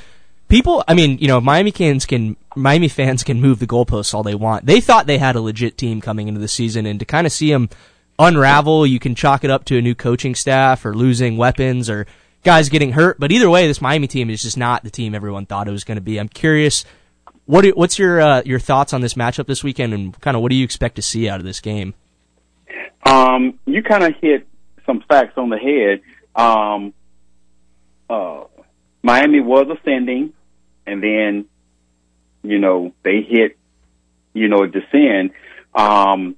[0.50, 4.22] people, I mean, you know, Miami fans can Miami fans can move the goalposts all
[4.22, 4.66] they want.
[4.66, 7.32] They thought they had a legit team coming into the season, and to kind of
[7.32, 7.70] see them
[8.18, 12.06] unravel, you can chalk it up to a new coaching staff or losing weapons or
[12.44, 13.18] guys getting hurt.
[13.18, 15.84] But either way, this Miami team is just not the team everyone thought it was
[15.84, 16.18] going to be.
[16.18, 16.84] I'm curious.
[17.46, 20.42] What do, what's your uh, your thoughts on this matchup this weekend, and kind of
[20.42, 21.94] what do you expect to see out of this game?
[23.04, 24.46] Um, you kind of hit
[24.84, 26.00] some facts on the head.
[26.34, 26.92] Um,
[28.08, 28.44] uh,
[29.02, 30.32] Miami was ascending,
[30.86, 31.46] and then,
[32.42, 33.58] you know, they hit,
[34.32, 35.30] you know, descend.
[35.74, 36.36] Um,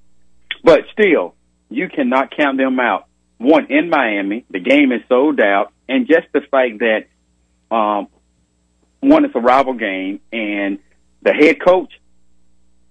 [0.65, 1.35] but still,
[1.69, 3.07] you cannot count them out.
[3.39, 7.07] One in Miami, the game is sold out, and just the fact that,
[7.75, 8.09] um,
[9.01, 10.79] one is a rival game, and
[11.23, 11.93] the head coach,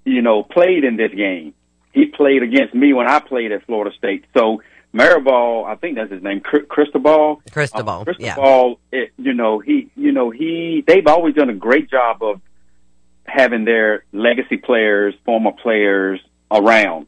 [0.03, 1.53] you know, played in this game
[1.93, 4.25] he played against me when I played at Florida State.
[4.35, 4.61] So
[4.93, 7.41] Maribal, I think that's his name, Cr- Cristobal.
[7.51, 8.33] Cristobal, Um, yeah.
[8.33, 12.41] Cristobal, it, you know, he, you know, he, they've always done a great job of
[13.25, 16.19] having their legacy players, former players
[16.51, 17.07] around.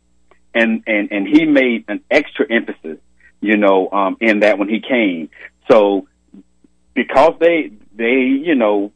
[0.54, 3.00] And, and, and he made an extra emphasis,
[3.42, 5.30] you know, um, in that when he came.
[5.70, 6.08] So
[6.94, 8.94] because they, they, you know,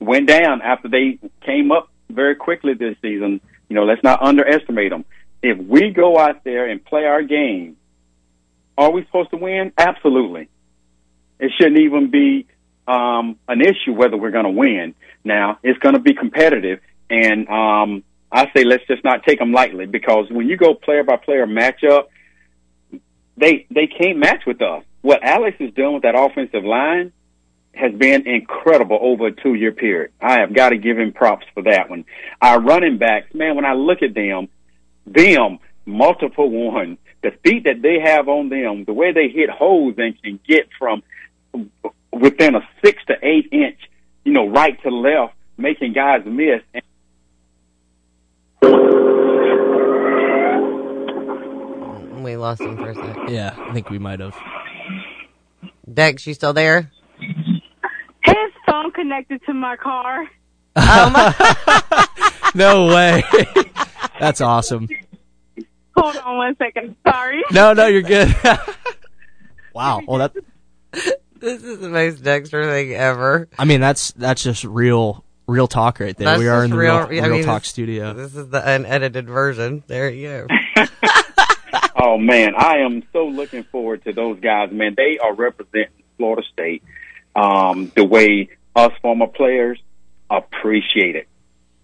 [0.00, 4.90] went down after they came up very quickly this season, you know, let's not underestimate
[4.90, 5.04] them.
[5.42, 7.76] If we go out there and play our game,
[8.78, 9.72] are we supposed to win?
[9.76, 10.48] Absolutely.
[11.40, 12.46] It shouldn't even be
[12.86, 14.94] um, an issue whether we're going to win.
[15.24, 19.52] Now, it's going to be competitive, and um, I say let's just not take them
[19.52, 22.04] lightly because when you go player by player matchup,
[23.36, 24.84] they they can't match with us.
[25.02, 27.12] What Alex is doing with that offensive line
[27.74, 30.12] has been incredible over a two year period.
[30.20, 32.04] I have got to give him props for that one.
[32.40, 34.48] Our running backs, man, when I look at them,
[35.06, 39.94] them multiple one, the feet that they have on them, the way they hit holes
[39.98, 41.02] and can get from
[42.12, 43.78] within a six to eight inch
[44.28, 46.60] you know, right to left, making guys miss.
[46.74, 46.82] And
[48.62, 49.00] oh,
[52.22, 53.30] We lost him for a second.
[53.30, 54.36] Yeah, I think we might have.
[55.90, 56.90] Dex, you still there?
[57.18, 60.26] His phone connected to my car.
[60.76, 62.10] Oh,
[62.54, 63.24] no way.
[64.20, 64.90] That's awesome.
[66.00, 66.96] Hold on one second.
[67.06, 67.42] Sorry.
[67.52, 68.34] No, no, you're good.
[69.74, 70.00] wow.
[70.06, 70.32] Well, that.
[71.40, 73.48] This is the most Dexter thing ever.
[73.58, 76.24] I mean, that's that's just real, real talk right there.
[76.24, 78.12] That's we are in the real- real, I mean, talk this- studio.
[78.12, 79.84] This is the unedited version.
[79.86, 80.84] There you go.
[82.00, 84.70] Oh man, I am so looking forward to those guys.
[84.70, 86.82] Man, they are representing Florida State
[87.34, 89.80] um, the way us former players
[90.30, 91.26] appreciate it.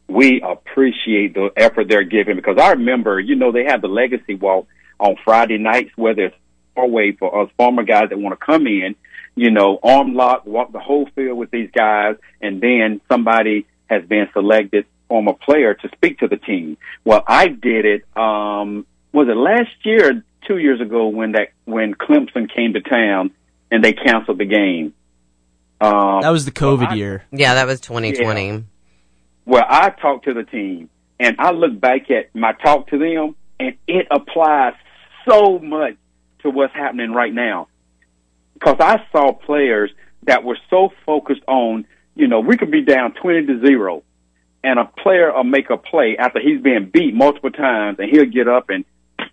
[0.09, 4.35] We appreciate the effort they're giving because I remember, you know, they have the legacy
[4.35, 4.67] walk
[5.01, 6.33] on Friday nights where there's
[6.77, 8.97] a way for us former guys that want to come in,
[9.35, 14.05] you know, arm lock, walk the whole field with these guys, and then somebody has
[14.05, 16.77] been selected former player to speak to the team.
[17.05, 18.05] Well, I did it.
[18.17, 23.31] Um, was it last year, two years ago, when that when Clemson came to town
[23.71, 24.93] and they canceled the game?
[25.81, 27.25] Um, That was the COVID I- year.
[27.33, 28.65] Yeah, that was 2020.
[29.45, 33.37] Where I talk to the team and I look back at my talk to them
[33.61, 34.75] and it applies
[35.29, 35.95] so much
[36.43, 37.69] to what's happening right now.
[38.55, 39.91] Because I saw players
[40.25, 44.03] that were so focused on, you know, we could be down 20 to 0
[44.63, 48.25] and a player will make a play after he's been beat multiple times and he'll
[48.25, 48.85] get up and,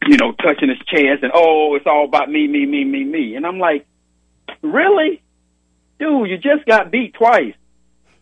[0.07, 3.35] you know, touching his chest and, oh, it's all about me, me, me, me, me.
[3.35, 3.85] And I'm like,
[4.61, 5.21] really?
[5.99, 7.53] Dude, you just got beat twice.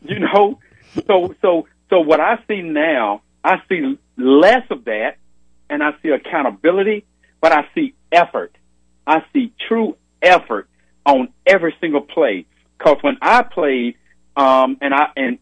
[0.01, 0.59] You know?
[1.07, 5.17] So, so, so what I see now, I see less of that
[5.69, 7.05] and I see accountability,
[7.41, 8.55] but I see effort.
[9.07, 10.67] I see true effort
[11.05, 12.45] on every single play.
[12.77, 13.95] Cause when I played,
[14.35, 15.39] um, and I, and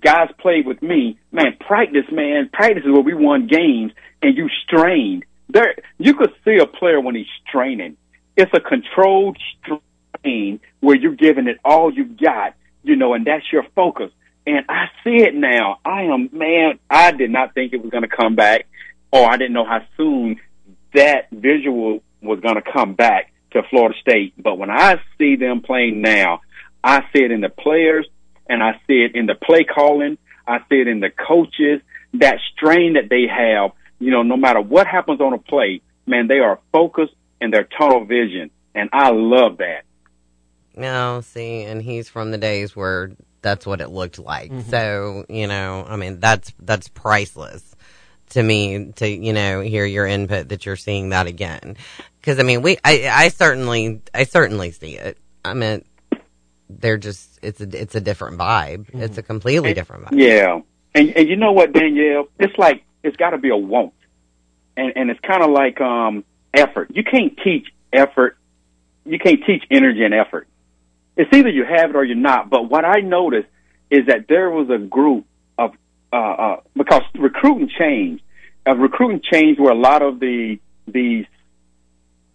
[0.00, 4.48] guys played with me, man, practice, man, practice is where we won games and you
[4.64, 5.24] strained.
[5.48, 7.96] There, you could see a player when he's straining.
[8.36, 13.44] It's a controlled strain where you're giving it all you got, you know, and that's
[13.52, 14.10] your focus.
[14.46, 15.78] And I see it now.
[15.84, 18.66] I am, man, I did not think it was going to come back
[19.12, 20.40] or I didn't know how soon
[20.94, 24.34] that visual was going to come back to Florida State.
[24.36, 26.40] But when I see them playing now,
[26.82, 28.06] I see it in the players
[28.48, 30.18] and I see it in the play calling.
[30.46, 31.80] I see it in the coaches,
[32.14, 33.72] that strain that they have.
[34.00, 37.64] You know, no matter what happens on a play, man, they are focused and their
[37.64, 38.50] tunnel vision.
[38.74, 39.84] And I love that.
[40.74, 44.50] No, see, and he's from the days where that's what it looked like.
[44.68, 47.76] So, you know, I mean, that's that's priceless
[48.30, 51.76] to me to, you know, hear your input that you're seeing that again.
[52.22, 55.18] Cuz I mean, we I I certainly I certainly see it.
[55.44, 55.84] I mean,
[56.70, 58.86] they're just it's a it's a different vibe.
[58.94, 60.18] It's a completely different vibe.
[60.18, 60.60] Yeah.
[60.94, 62.28] And, and you know what, Danielle?
[62.38, 63.94] It's like, it's got to be a want.
[64.76, 66.90] And, and it's kind of like, um, effort.
[66.94, 68.36] You can't teach effort.
[69.06, 70.48] You can't teach energy and effort.
[71.16, 72.50] It's either you have it or you're not.
[72.50, 73.48] But what I noticed
[73.90, 75.26] is that there was a group
[75.58, 75.72] of,
[76.12, 78.22] uh, uh, because recruiting changed.
[78.66, 81.26] Uh, recruiting changed where a lot of the, these,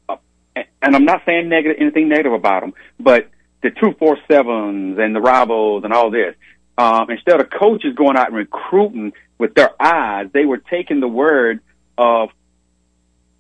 [0.08, 0.18] uh,
[0.56, 3.30] and I'm not saying negative, anything negative about them, but
[3.64, 6.36] the two four sevens and the rivals and all this.
[6.78, 11.08] Um, instead of coaches going out and recruiting with their eyes, they were taking the
[11.08, 11.60] word
[11.98, 12.30] of,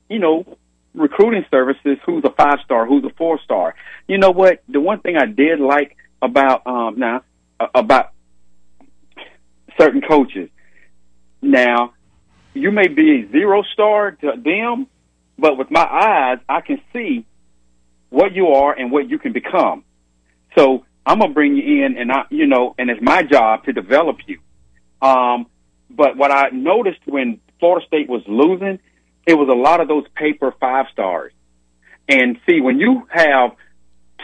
[0.09, 0.57] you know,
[0.97, 1.97] recruiting services.
[2.05, 2.85] Who's a five star?
[2.85, 3.75] Who's a four star?
[4.07, 4.63] You know what?
[4.67, 7.23] The one thing I did like about um, now
[7.59, 8.11] uh, about
[9.79, 10.49] certain coaches.
[11.41, 11.93] Now,
[12.53, 14.87] you may be a zero star to them,
[15.37, 17.25] but with my eyes, I can see
[18.09, 19.83] what you are and what you can become.
[20.57, 23.73] So I'm gonna bring you in, and I, you know, and it's my job to
[23.73, 24.39] develop you.
[25.01, 25.47] Um,
[25.89, 28.79] but what I noticed when Florida State was losing,
[29.27, 31.33] it was a lot of those paper five stars.
[32.09, 33.51] And see, when you have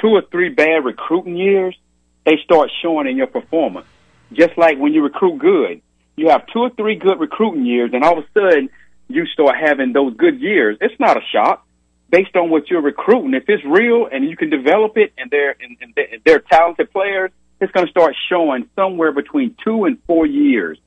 [0.01, 1.77] two or three bad recruiting years,
[2.25, 3.85] they start showing in your performance.
[4.31, 5.81] Just like when you recruit good,
[6.15, 8.69] you have two or three good recruiting years, and all of a sudden
[9.09, 10.77] you start having those good years.
[10.79, 11.67] It's not a shock
[12.09, 13.33] based on what you're recruiting.
[13.33, 16.91] If it's real and you can develop it, and they're and, and they're- they're talented
[16.93, 20.77] players, it's going to start showing somewhere between two and four years.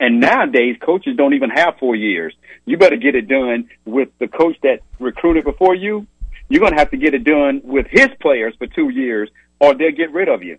[0.00, 2.34] And nowadays, coaches don't even have four years.
[2.66, 6.06] You better get it done with the coach that recruited before you.
[6.48, 9.30] You're going to have to get it done with his players for two years,
[9.60, 10.58] or they'll get rid of you.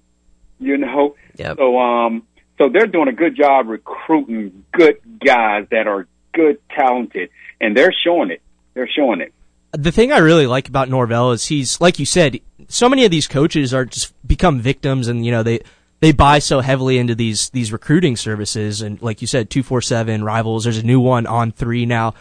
[0.59, 1.15] You know.
[1.35, 1.57] Yep.
[1.57, 2.23] So, um,
[2.57, 7.29] so they're doing a good job recruiting good guys that are good, talented,
[7.59, 8.41] and they're showing it.
[8.73, 9.33] They're showing it.
[9.73, 13.11] the thing I really like about Norvell is he's like you said, so many of
[13.11, 15.61] these coaches are just become victims, and you know they
[16.05, 20.65] they buy so heavily into these these recruiting services and like you said 247 rivals
[20.65, 22.13] there's a new one on 3 now.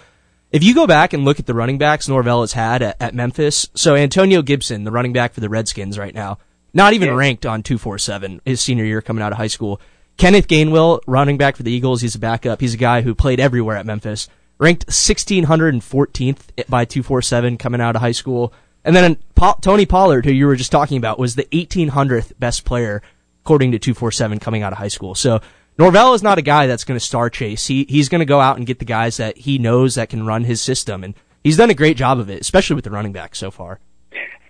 [0.50, 3.14] If you go back and look at the running backs Norvell has had at, at
[3.14, 6.38] Memphis so Antonio Gibson the running back for the Redskins right now
[6.72, 7.14] not even yeah.
[7.14, 9.82] ranked on 247 his senior year coming out of high school.
[10.16, 12.62] Kenneth Gainwell running back for the Eagles he's a backup.
[12.62, 14.28] He's a guy who played everywhere at Memphis.
[14.56, 18.54] Ranked 1614th by 247 coming out of high school.
[18.82, 19.18] And then
[19.60, 23.02] Tony Pollard, who you were just talking about, was the 1800th best player
[23.44, 25.14] according to 247 coming out of high school.
[25.14, 25.40] So
[25.78, 27.66] Norvell is not a guy that's going to star chase.
[27.66, 30.26] He he's going to go out and get the guys that he knows that can
[30.26, 33.12] run his system, and he's done a great job of it, especially with the running
[33.12, 33.80] back so far.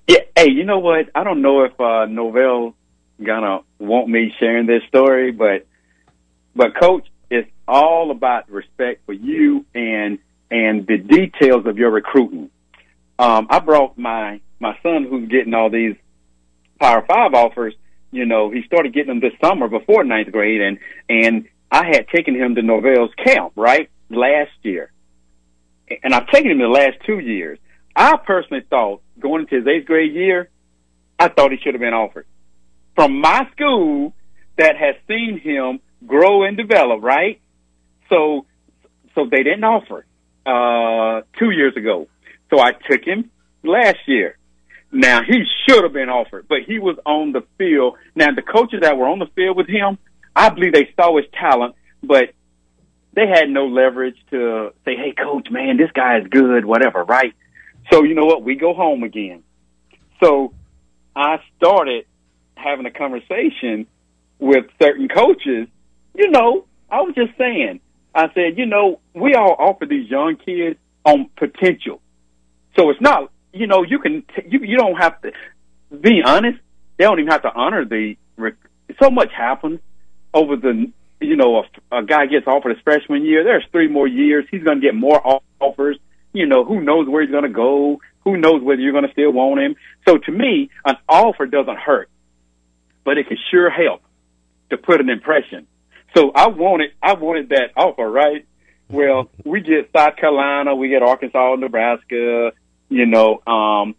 [0.06, 1.08] Yeah, hey, you know what?
[1.14, 2.74] I don't know if uh, Norvell
[3.22, 5.66] gonna want me sharing this story, but
[6.54, 10.18] but coach, it's all about respect for you and
[10.50, 12.50] and the details of your recruiting
[13.18, 15.96] um, I brought my my son who's getting all these
[16.80, 17.74] Power Five offers.
[18.14, 22.06] You know, he started getting them this summer before ninth grade, and and I had
[22.14, 24.92] taken him to Norvell's camp right last year,
[26.00, 27.58] and I've taken him the last two years.
[27.96, 30.48] I personally thought going into his eighth grade year,
[31.18, 32.26] I thought he should have been offered
[32.94, 34.14] from my school
[34.58, 37.02] that has seen him grow and develop.
[37.02, 37.40] Right,
[38.08, 38.46] so
[39.16, 40.06] so they didn't offer
[40.46, 42.06] uh, two years ago.
[42.48, 43.32] So I took him
[43.64, 44.38] last year.
[44.94, 47.96] Now he should have been offered, but he was on the field.
[48.14, 49.98] Now the coaches that were on the field with him,
[50.36, 52.32] I believe they saw his talent, but
[53.12, 57.34] they had no leverage to say, "Hey, coach, man, this guy is good," whatever, right?
[57.90, 58.42] So you know what?
[58.44, 59.42] We go home again.
[60.22, 60.54] So
[61.16, 62.06] I started
[62.56, 63.86] having a conversation
[64.38, 65.66] with certain coaches.
[66.14, 67.80] You know, I was just saying.
[68.14, 72.00] I said, you know, we all offer these young kids on potential.
[72.76, 75.32] So it's not, you know, you can, t- you, you don't have to
[76.00, 76.58] be honest.
[76.98, 78.16] They don't even have to honor the,
[79.00, 79.80] so much happens
[80.32, 83.44] over the, you know, a, a guy gets offered his freshman year.
[83.44, 84.44] There's three more years.
[84.50, 85.20] He's going to get more
[85.60, 85.98] offers.
[86.32, 88.00] You know, who knows where he's going to go?
[88.24, 89.76] Who knows whether you're going to still want him?
[90.06, 92.08] So to me, an offer doesn't hurt,
[93.04, 94.02] but it can sure help
[94.70, 95.66] to put an impression.
[96.16, 98.46] So I wanted, I wanted that offer, right?
[98.88, 102.52] Well, we get South Carolina, we get Arkansas, Nebraska,
[102.88, 103.94] you know, um,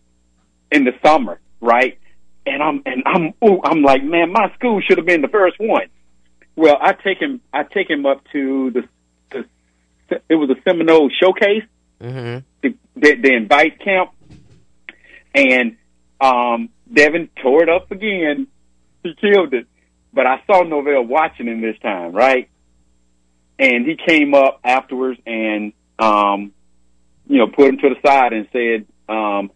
[0.72, 1.98] in the summer, right?
[2.46, 5.56] And I'm and I'm ooh, I'm like, man, my school should have been the first
[5.60, 5.88] one.
[6.56, 8.88] Well, I take him I take him up to the,
[9.32, 11.64] the it was a Seminole showcase,
[12.00, 12.46] mm-hmm.
[12.62, 14.12] the, the the invite camp,
[15.34, 15.78] and
[16.22, 18.48] um, Devin tore it up again.
[19.04, 19.68] He killed it.
[20.14, 22.50] But I saw Norvell watching him this time, right?
[23.60, 26.54] And he came up afterwards and um,
[27.28, 29.52] you know, put him to the side and said, um,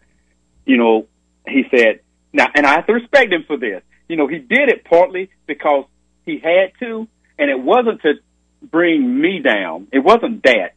[0.64, 1.06] you know,
[1.46, 2.00] he said,
[2.32, 3.82] now, and I have to respect him for this.
[4.08, 5.84] You know, he did it partly because
[6.24, 7.08] he had to,
[7.38, 8.14] and it wasn't to
[8.62, 9.88] bring me down.
[9.92, 10.74] It wasn't that.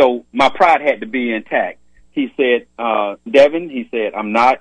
[0.00, 1.78] So my pride had to be intact.
[2.10, 4.60] He said, uh, Devin, he said, I'm not,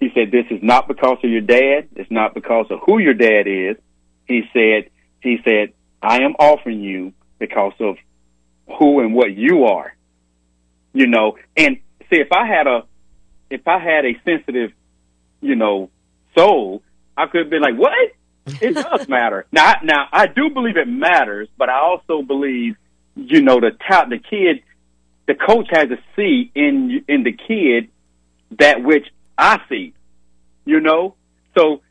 [0.00, 1.88] he said, this is not because of your dad.
[1.94, 3.76] It's not because of who your dad is.
[4.26, 4.90] He said,
[5.20, 7.96] he said, I am offering you because of
[8.78, 9.94] who and what you are
[10.92, 11.78] you know, and
[12.10, 12.82] see if I had a
[13.50, 14.72] if I had a sensitive,
[15.40, 15.90] you know,
[16.36, 16.82] soul,
[17.16, 17.92] I could have been like, what?
[18.46, 19.46] It does matter.
[19.52, 22.76] Now, now I do believe it matters, but I also believe,
[23.14, 24.62] you know, the top, the kid,
[25.26, 27.88] the coach has to see in in the kid
[28.58, 29.94] that which I see,
[30.64, 31.14] you know.
[31.56, 31.82] So,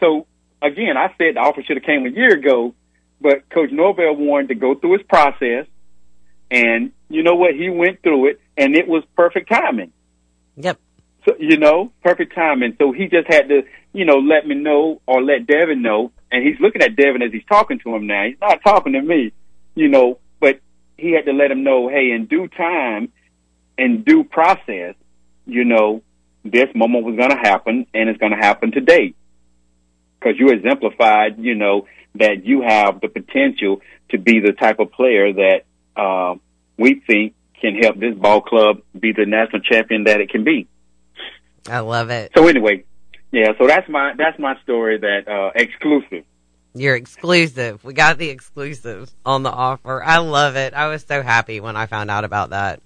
[0.00, 0.26] so
[0.62, 2.74] again, I said the offer should have came a year ago,
[3.20, 5.66] but Coach Norvell wanted to go through his process,
[6.50, 7.54] and you know what?
[7.54, 9.92] He went through it, and it was perfect timing.
[10.56, 10.78] Yep.
[11.26, 12.76] So you know, perfect timing.
[12.78, 16.12] So he just had to, you know, let me know or let Devin know.
[16.30, 18.24] And he's looking at Devin as he's talking to him now.
[18.26, 19.32] He's not talking to me,
[19.74, 20.60] you know, but
[20.98, 23.10] he had to let him know, hey, in due time,
[23.78, 24.94] in due process,
[25.46, 26.02] you know,
[26.44, 29.14] this moment was going to happen, and it's going to happen today.
[30.18, 31.86] Because you exemplified, you know,
[32.16, 33.80] that you have the potential
[34.10, 35.64] to be the type of player that
[35.96, 36.34] uh,
[36.76, 40.68] we think can help this ball club be the national champion that it can be.
[41.68, 42.32] I love it.
[42.36, 42.84] So anyway,
[43.30, 46.24] yeah, so that's my that's my story that uh exclusive.
[46.74, 47.82] You're exclusive.
[47.82, 50.02] We got the exclusive on the offer.
[50.02, 50.74] I love it.
[50.74, 52.80] I was so happy when I found out about that.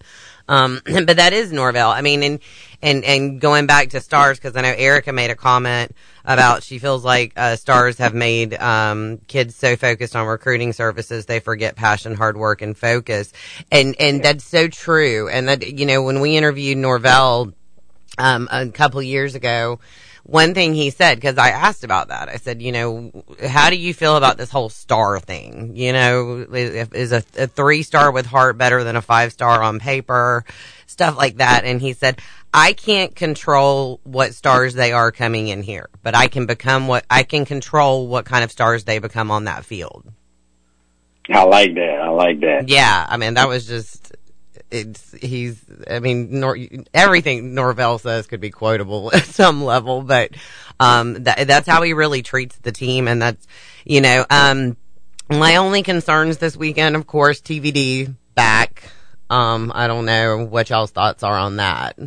[0.48, 1.90] Um, but that is Norvell.
[1.90, 2.40] I mean, and
[2.82, 6.78] and and going back to stars because I know Erica made a comment about she
[6.78, 11.76] feels like uh, stars have made um, kids so focused on recruiting services they forget
[11.76, 13.32] passion, hard work, and focus.
[13.70, 15.28] And and that's so true.
[15.28, 17.52] And that you know when we interviewed Norvell
[18.18, 19.80] um, a couple years ago
[20.24, 23.76] one thing he said, because I asked about that, I said, you know, how do
[23.76, 25.72] you feel about this whole star thing?
[25.74, 29.80] You know, is a, a three star with heart better than a five star on
[29.80, 30.44] paper?
[30.86, 31.64] Stuff like that.
[31.64, 32.20] And he said,
[32.54, 37.04] I can't control what stars they are coming in here, but I can become what
[37.10, 40.04] I can control what kind of stars they become on that field.
[41.30, 42.00] I like that.
[42.00, 42.68] I like that.
[42.68, 44.14] Yeah, I mean that was just
[44.72, 46.58] it's he's I mean Nor,
[46.92, 50.30] everything Norvell says could be quotable at some level, but
[50.80, 53.46] um that that's how he really treats the team and that's
[53.84, 54.76] you know um
[55.28, 58.90] my only concerns this weekend of course TVD back
[59.30, 61.98] um I don't know what y'all's thoughts are on that.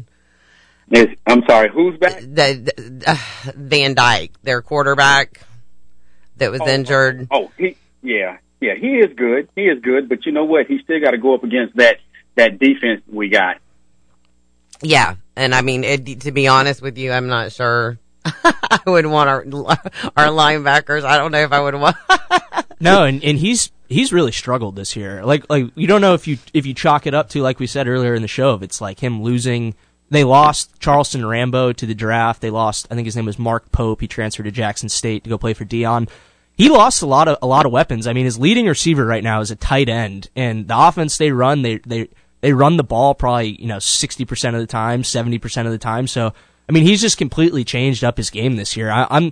[1.25, 2.19] I'm sorry, who's back?
[2.19, 5.41] The, the uh, Van Dyke, their quarterback
[6.37, 7.27] that was oh, injured.
[7.31, 8.37] Oh, he yeah.
[8.61, 9.49] Yeah, he is good.
[9.55, 10.67] He is good, but you know what?
[10.67, 11.97] He still got to go up against that
[12.35, 13.57] that defense we got.
[14.81, 19.05] Yeah, and I mean, it, to be honest with you, I'm not sure I would
[19.05, 19.41] want our
[20.17, 21.03] our linebackers.
[21.03, 21.95] I don't know if I would want.
[22.79, 25.23] no, and and he's he's really struggled this year.
[25.23, 27.67] Like like you don't know if you if you chalk it up to like we
[27.67, 29.75] said earlier in the show, if it's like him losing.
[30.07, 32.39] They lost Charleston Rambo to the draft.
[32.39, 34.01] They lost, I think his name was Mark Pope.
[34.01, 36.07] He transferred to Jackson State to go play for Deion.
[36.55, 38.05] he lost a lot of a lot of weapons.
[38.05, 41.31] I mean, his leading receiver right now is a tight end, and the offense they
[41.31, 42.09] run, they they
[42.41, 45.71] they run the ball probably you know sixty percent of the time, seventy percent of
[45.71, 46.07] the time.
[46.07, 46.33] So
[46.67, 48.89] I mean, he's just completely changed up his game this year.
[48.89, 49.31] I, am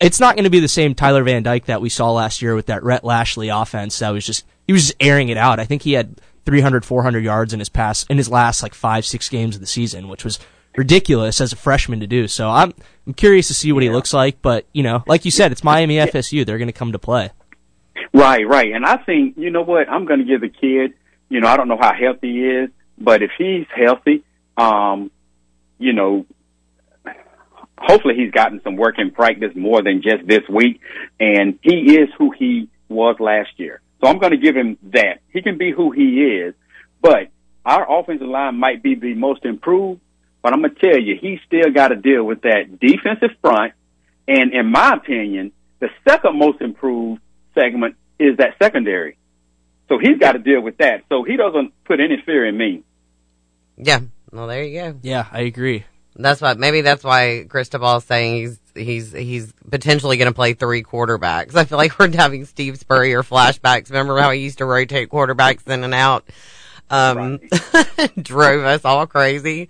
[0.00, 2.54] It's not going to be the same Tyler Van Dyke that we saw last year
[2.54, 3.98] with that Rhett Lashlee offense.
[3.98, 5.58] That was just he was just airing it out.
[5.58, 9.04] I think he had 300, 400 yards in his pass in his last like five,
[9.04, 10.38] six games of the season, which was
[10.76, 12.28] ridiculous as a freshman to do.
[12.28, 12.72] So I'm
[13.06, 13.90] I'm curious to see what yeah.
[13.90, 14.40] he looks like.
[14.40, 16.46] But you know, like you said, it's Miami FSU.
[16.46, 17.30] They're going to come to play.
[18.12, 18.72] Right, right.
[18.72, 20.94] And I think you know what I'm going to give the kid.
[21.30, 24.24] You know, I don't know how healthy he is, but if he's healthy,
[24.58, 25.10] um,
[25.78, 26.26] you know,
[27.78, 30.80] hopefully he's gotten some work in practice more than just this week,
[31.18, 33.80] and he is who he was last year.
[34.00, 35.20] So I'm going to give him that.
[35.32, 36.54] He can be who he is,
[37.00, 37.28] but
[37.64, 40.00] our offensive line might be the most improved,
[40.42, 43.72] but I'm going to tell you, he still got to deal with that defensive front.
[44.26, 47.20] And in my opinion, the second most improved
[47.54, 49.16] segment is that secondary.
[49.90, 51.04] So he's got to deal with that.
[51.10, 52.84] So he doesn't put any fear in me.
[53.76, 54.00] Yeah.
[54.30, 54.98] Well, there you go.
[55.02, 55.84] Yeah, I agree.
[56.16, 60.54] That's why maybe that's why Cristobal is saying he's he's he's potentially going to play
[60.54, 61.54] three quarterbacks.
[61.54, 63.90] I feel like we're having Steve Spurrier flashbacks.
[63.90, 66.28] Remember how he used to rotate quarterbacks in and out?
[66.90, 67.40] um,
[67.72, 68.12] right.
[68.22, 69.68] drove us all crazy.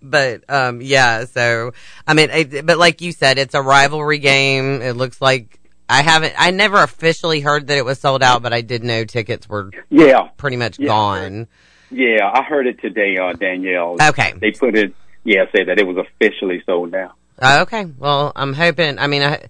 [0.00, 1.72] But, um, yeah, so,
[2.06, 4.80] I mean, it, but like you said, it's a rivalry game.
[4.80, 5.58] It looks like
[5.92, 9.04] I haven't, I never officially heard that it was sold out, but I did know
[9.04, 11.48] tickets were yeah pretty much yeah, gone.
[11.90, 13.98] Yeah, I heard it today, uh, Danielle.
[14.00, 14.32] Okay.
[14.40, 17.12] They put it, yeah, say that it was officially sold out.
[17.42, 17.84] Oh, okay.
[17.84, 18.98] Well, I'm hoping.
[18.98, 19.44] I mean, I,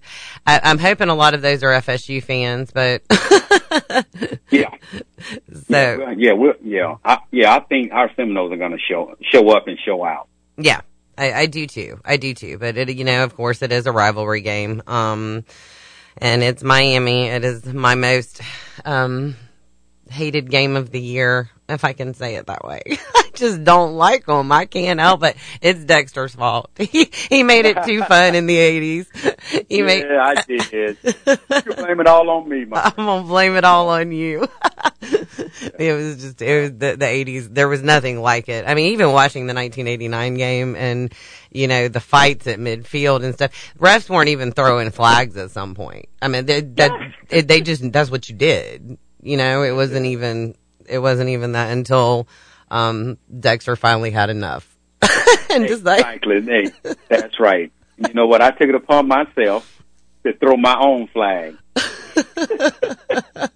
[0.45, 3.03] I am hoping a lot of those are FSU fans, but
[4.49, 4.69] yeah.
[5.67, 7.55] So yeah, yeah, yeah, I, yeah.
[7.55, 10.27] I think our Seminoles are going to show show up and show out.
[10.57, 10.81] Yeah,
[11.17, 12.01] I, I do too.
[12.03, 12.57] I do too.
[12.57, 14.81] But it, you know, of course, it is a rivalry game.
[14.87, 15.45] Um,
[16.17, 17.27] and it's Miami.
[17.27, 18.41] It is my most
[18.85, 19.35] um
[20.09, 22.81] hated game of the year, if I can say it that way.
[22.87, 24.51] I just don't like them.
[24.51, 25.35] I can't help it.
[25.61, 26.69] It's Dexter's fault.
[26.93, 29.09] He he made it too fun in the eighties.
[29.69, 30.05] He yeah, made.
[30.05, 30.97] I did.
[31.03, 32.65] You blame it all on me.
[32.71, 34.47] I'm gonna blame it all on you.
[35.01, 37.49] it was just it was the the eighties.
[37.49, 38.65] There was nothing like it.
[38.67, 41.13] I mean, even watching the 1989 game and
[41.53, 43.73] you know the fights at midfield and stuff.
[43.79, 46.07] Refs weren't even throwing flags at some point.
[46.21, 46.91] I mean, they, that
[47.29, 48.97] they just that's what you did.
[49.21, 50.55] You know, it wasn't even
[50.87, 52.27] it wasn't even that until
[52.69, 54.69] um, Dexter finally had enough.
[55.49, 56.71] and just like exactly, hey,
[57.09, 57.71] that's right.
[57.97, 58.41] You know what?
[58.41, 59.83] I took it upon myself
[60.25, 61.57] to throw my own flag.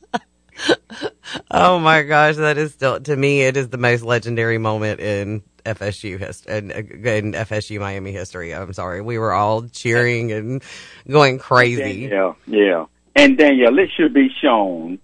[1.51, 3.41] oh my gosh, that is still to me.
[3.41, 5.43] It is the most legendary moment in
[5.75, 8.53] FSU history and, in FSU Miami history.
[8.53, 10.63] I'm sorry, we were all cheering and
[11.09, 12.07] going crazy.
[12.11, 12.85] Yeah, yeah.
[13.15, 14.99] And Danielle, it should be shown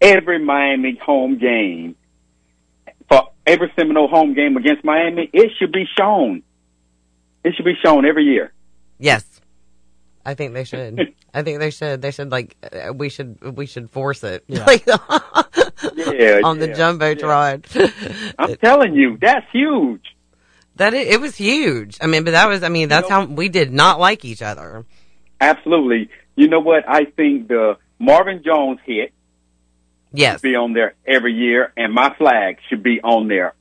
[0.00, 1.96] every Miami home game,
[3.08, 6.42] for every Seminole home game against Miami, it should be shown.
[7.42, 8.52] It should be shown every year.
[8.98, 9.24] Yes.
[10.24, 11.14] I think they should.
[11.34, 12.00] I think they should.
[12.00, 14.44] They should like uh, we should we should force it.
[14.46, 14.64] Yeah.
[14.66, 14.86] Like,
[15.96, 17.74] yeah, on the yeah, jumbotron.
[17.74, 18.32] Yeah.
[18.38, 20.04] I'm telling you, that's huge.
[20.76, 21.98] That it, it, was huge.
[22.00, 22.62] I mean, but that was.
[22.62, 24.84] I mean, that's you know, how we did not like each other.
[25.40, 26.10] Absolutely.
[26.34, 26.88] You know what?
[26.88, 29.12] I think the Marvin Jones hit
[30.14, 30.40] Yes.
[30.40, 33.54] Be on there every year, and my flag should be on there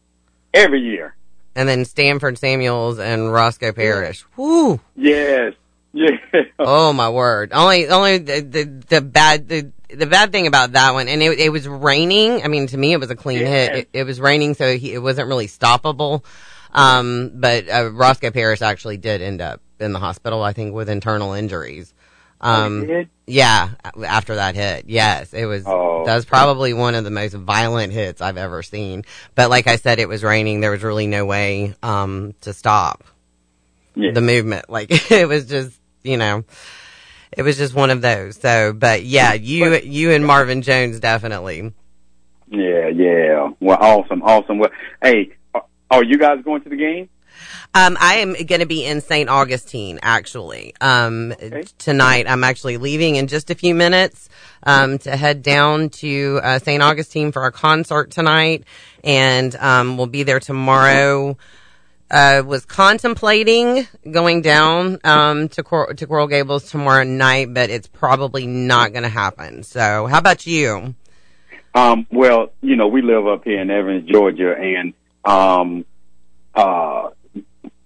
[0.53, 1.15] every year.
[1.55, 4.23] and then Stanford Samuels and Roscoe Parrish.
[4.37, 4.79] Whoo!
[4.95, 5.53] Yes.
[5.95, 6.17] Yeah.
[6.57, 7.51] Oh my word!
[7.53, 11.39] Only, only the the, the bad the the bad thing about that one, and it,
[11.39, 12.43] it was raining.
[12.43, 13.47] I mean, to me, it was a clean Yeah.
[13.47, 13.75] hit.
[13.75, 16.23] It, it was raining, so he, it wasn't really stoppable.
[16.73, 20.89] Um, but uh, Roscoe Parrish actually did end up in the hospital, I think, with
[20.89, 21.93] internal injuries.
[22.41, 23.09] Um, did?
[23.25, 23.69] yeah,
[24.05, 25.63] after that hit, yes, it was.
[25.65, 26.03] Oh.
[26.05, 29.03] That was probably one of the most violent hits I've ever seen.
[29.35, 30.59] But like I said, it was raining.
[30.59, 33.05] There was really no way um, to stop
[33.95, 34.11] Yeah.
[34.11, 34.69] the movement.
[34.69, 36.43] Like it was just, you know,
[37.37, 38.37] it was just one of those.
[38.37, 41.73] So, but yeah, you, you and Marvin Jones definitely.
[42.49, 43.51] Yeah, yeah.
[43.59, 44.59] Well, awesome, awesome.
[44.59, 44.71] Well,
[45.01, 47.09] hey, are- are you guys going to the game?
[47.75, 49.27] Um, I am going to be in St.
[49.27, 50.75] Augustine actually.
[50.79, 51.33] Um,
[51.79, 54.29] tonight I'm actually leaving in just a few minutes,
[54.63, 56.83] um, to head down to, uh, St.
[56.83, 58.65] Augustine for a concert tonight.
[59.03, 61.35] And, um, we'll be there tomorrow.
[62.13, 67.87] Uh, was contemplating going down, um, to, Cor- to Coral Gables tomorrow night, but it's
[67.87, 69.63] probably not going to happen.
[69.63, 70.93] So how about you?
[71.73, 74.93] Um, well, you know, we live up here in Evans, Georgia, and
[75.25, 75.85] um,
[76.53, 77.09] uh,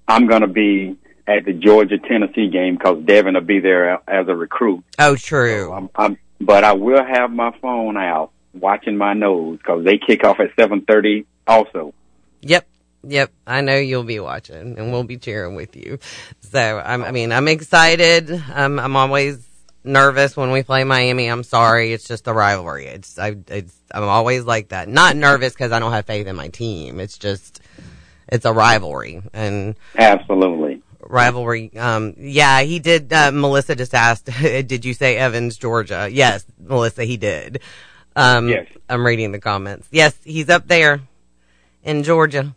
[0.08, 4.28] I'm going to be at the Georgia Tennessee game because Devin will be there as
[4.28, 4.84] a recruit.
[5.00, 5.72] Oh, true.
[5.72, 10.24] I'm, I'm, but I will have my phone out watching my Noles because they kick
[10.24, 11.94] off at 7:30 also.
[12.42, 12.68] Yep.
[13.08, 13.32] Yep.
[13.46, 16.00] I know you'll be watching and we'll be cheering with you.
[16.42, 18.30] So I'm, I mean, I'm excited.
[18.54, 19.48] Um, I'm always
[19.84, 21.28] nervous when we play Miami.
[21.28, 21.94] I'm sorry.
[21.94, 22.88] It's just a rivalry.
[22.88, 24.90] It's, I, it's, I'm always like that.
[24.90, 27.00] Not nervous because I don't have faith in my team.
[27.00, 27.62] It's just,
[28.28, 30.82] it's a rivalry and Absolutely.
[31.00, 31.72] rivalry.
[31.78, 33.14] Um, yeah, he did.
[33.14, 36.10] Uh, Melissa just asked, did you say Evans, Georgia?
[36.12, 37.62] Yes, Melissa, he did.
[38.18, 38.68] Um, Yes.
[38.90, 39.88] I'm reading the comments.
[39.92, 41.02] Yes, he's up there
[41.84, 42.54] in Georgia.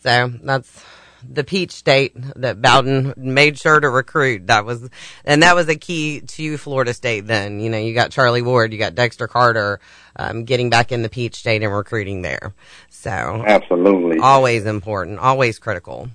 [0.00, 0.84] So that's
[1.28, 4.46] the peach state that Bowden made sure to recruit.
[4.46, 4.88] That was,
[5.24, 7.60] and that was a key to Florida State then.
[7.60, 9.80] You know, you got Charlie Ward, you got Dexter Carter,
[10.16, 12.54] um, getting back in the peach state and recruiting there.
[12.90, 14.18] So Absolutely.
[14.20, 16.08] always important, always critical.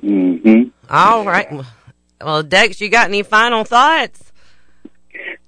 [0.00, 1.64] hmm All right.
[2.20, 4.32] Well, Dex, you got any final thoughts?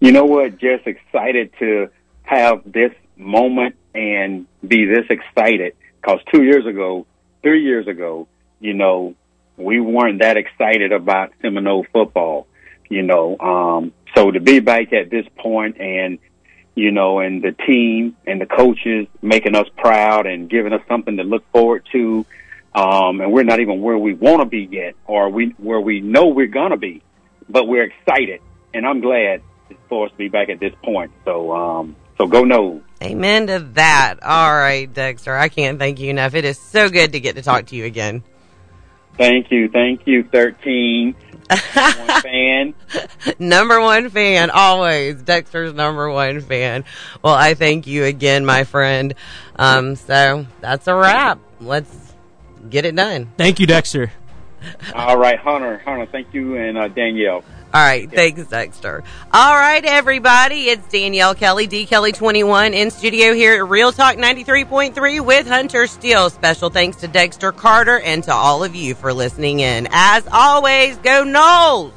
[0.00, 0.58] You know what?
[0.58, 1.88] Just excited to
[2.22, 5.74] have this moment and be this excited
[6.06, 7.04] because two years ago,
[7.42, 8.28] three years ago,
[8.60, 9.14] you know,
[9.56, 12.46] we weren't that excited about Seminole football,
[12.88, 13.36] you know.
[13.38, 16.18] Um, so to be back at this point and,
[16.76, 21.16] you know, and the team and the coaches making us proud and giving us something
[21.16, 22.24] to look forward to.
[22.74, 26.00] Um, and we're not even where we want to be yet or we, where we
[26.00, 27.02] know we're going to be,
[27.48, 28.40] but we're excited.
[28.74, 29.42] And I'm glad
[29.88, 31.10] for us to be back at this point.
[31.24, 32.82] So, um, so go Nole.
[33.02, 34.22] Amen to that.
[34.22, 35.36] All right, Dexter.
[35.36, 36.34] I can't thank you enough.
[36.34, 38.22] It is so good to get to talk to you again.
[39.16, 39.68] Thank you.
[39.68, 40.24] Thank you.
[40.24, 41.14] 13
[41.48, 42.74] one fan.
[43.38, 45.22] number one fan, always.
[45.22, 46.84] Dexter's number one fan.
[47.22, 49.14] Well, I thank you again, my friend.
[49.56, 51.38] Um, so that's a wrap.
[51.60, 52.14] Let's
[52.68, 53.30] get it done.
[53.36, 54.12] Thank you, Dexter.
[54.94, 55.38] All right.
[55.38, 56.56] Hunter, Hunter, thank you.
[56.56, 57.44] And, uh, Danielle.
[57.74, 59.02] All right, thanks, Dexter.
[59.32, 64.16] All right, everybody, it's Danielle Kelly, D Kelly 21 in studio here at Real Talk
[64.16, 66.30] 93.3 with Hunter Steele.
[66.30, 69.88] Special thanks to Dexter Carter and to all of you for listening in.
[69.90, 71.95] As always, go Noles!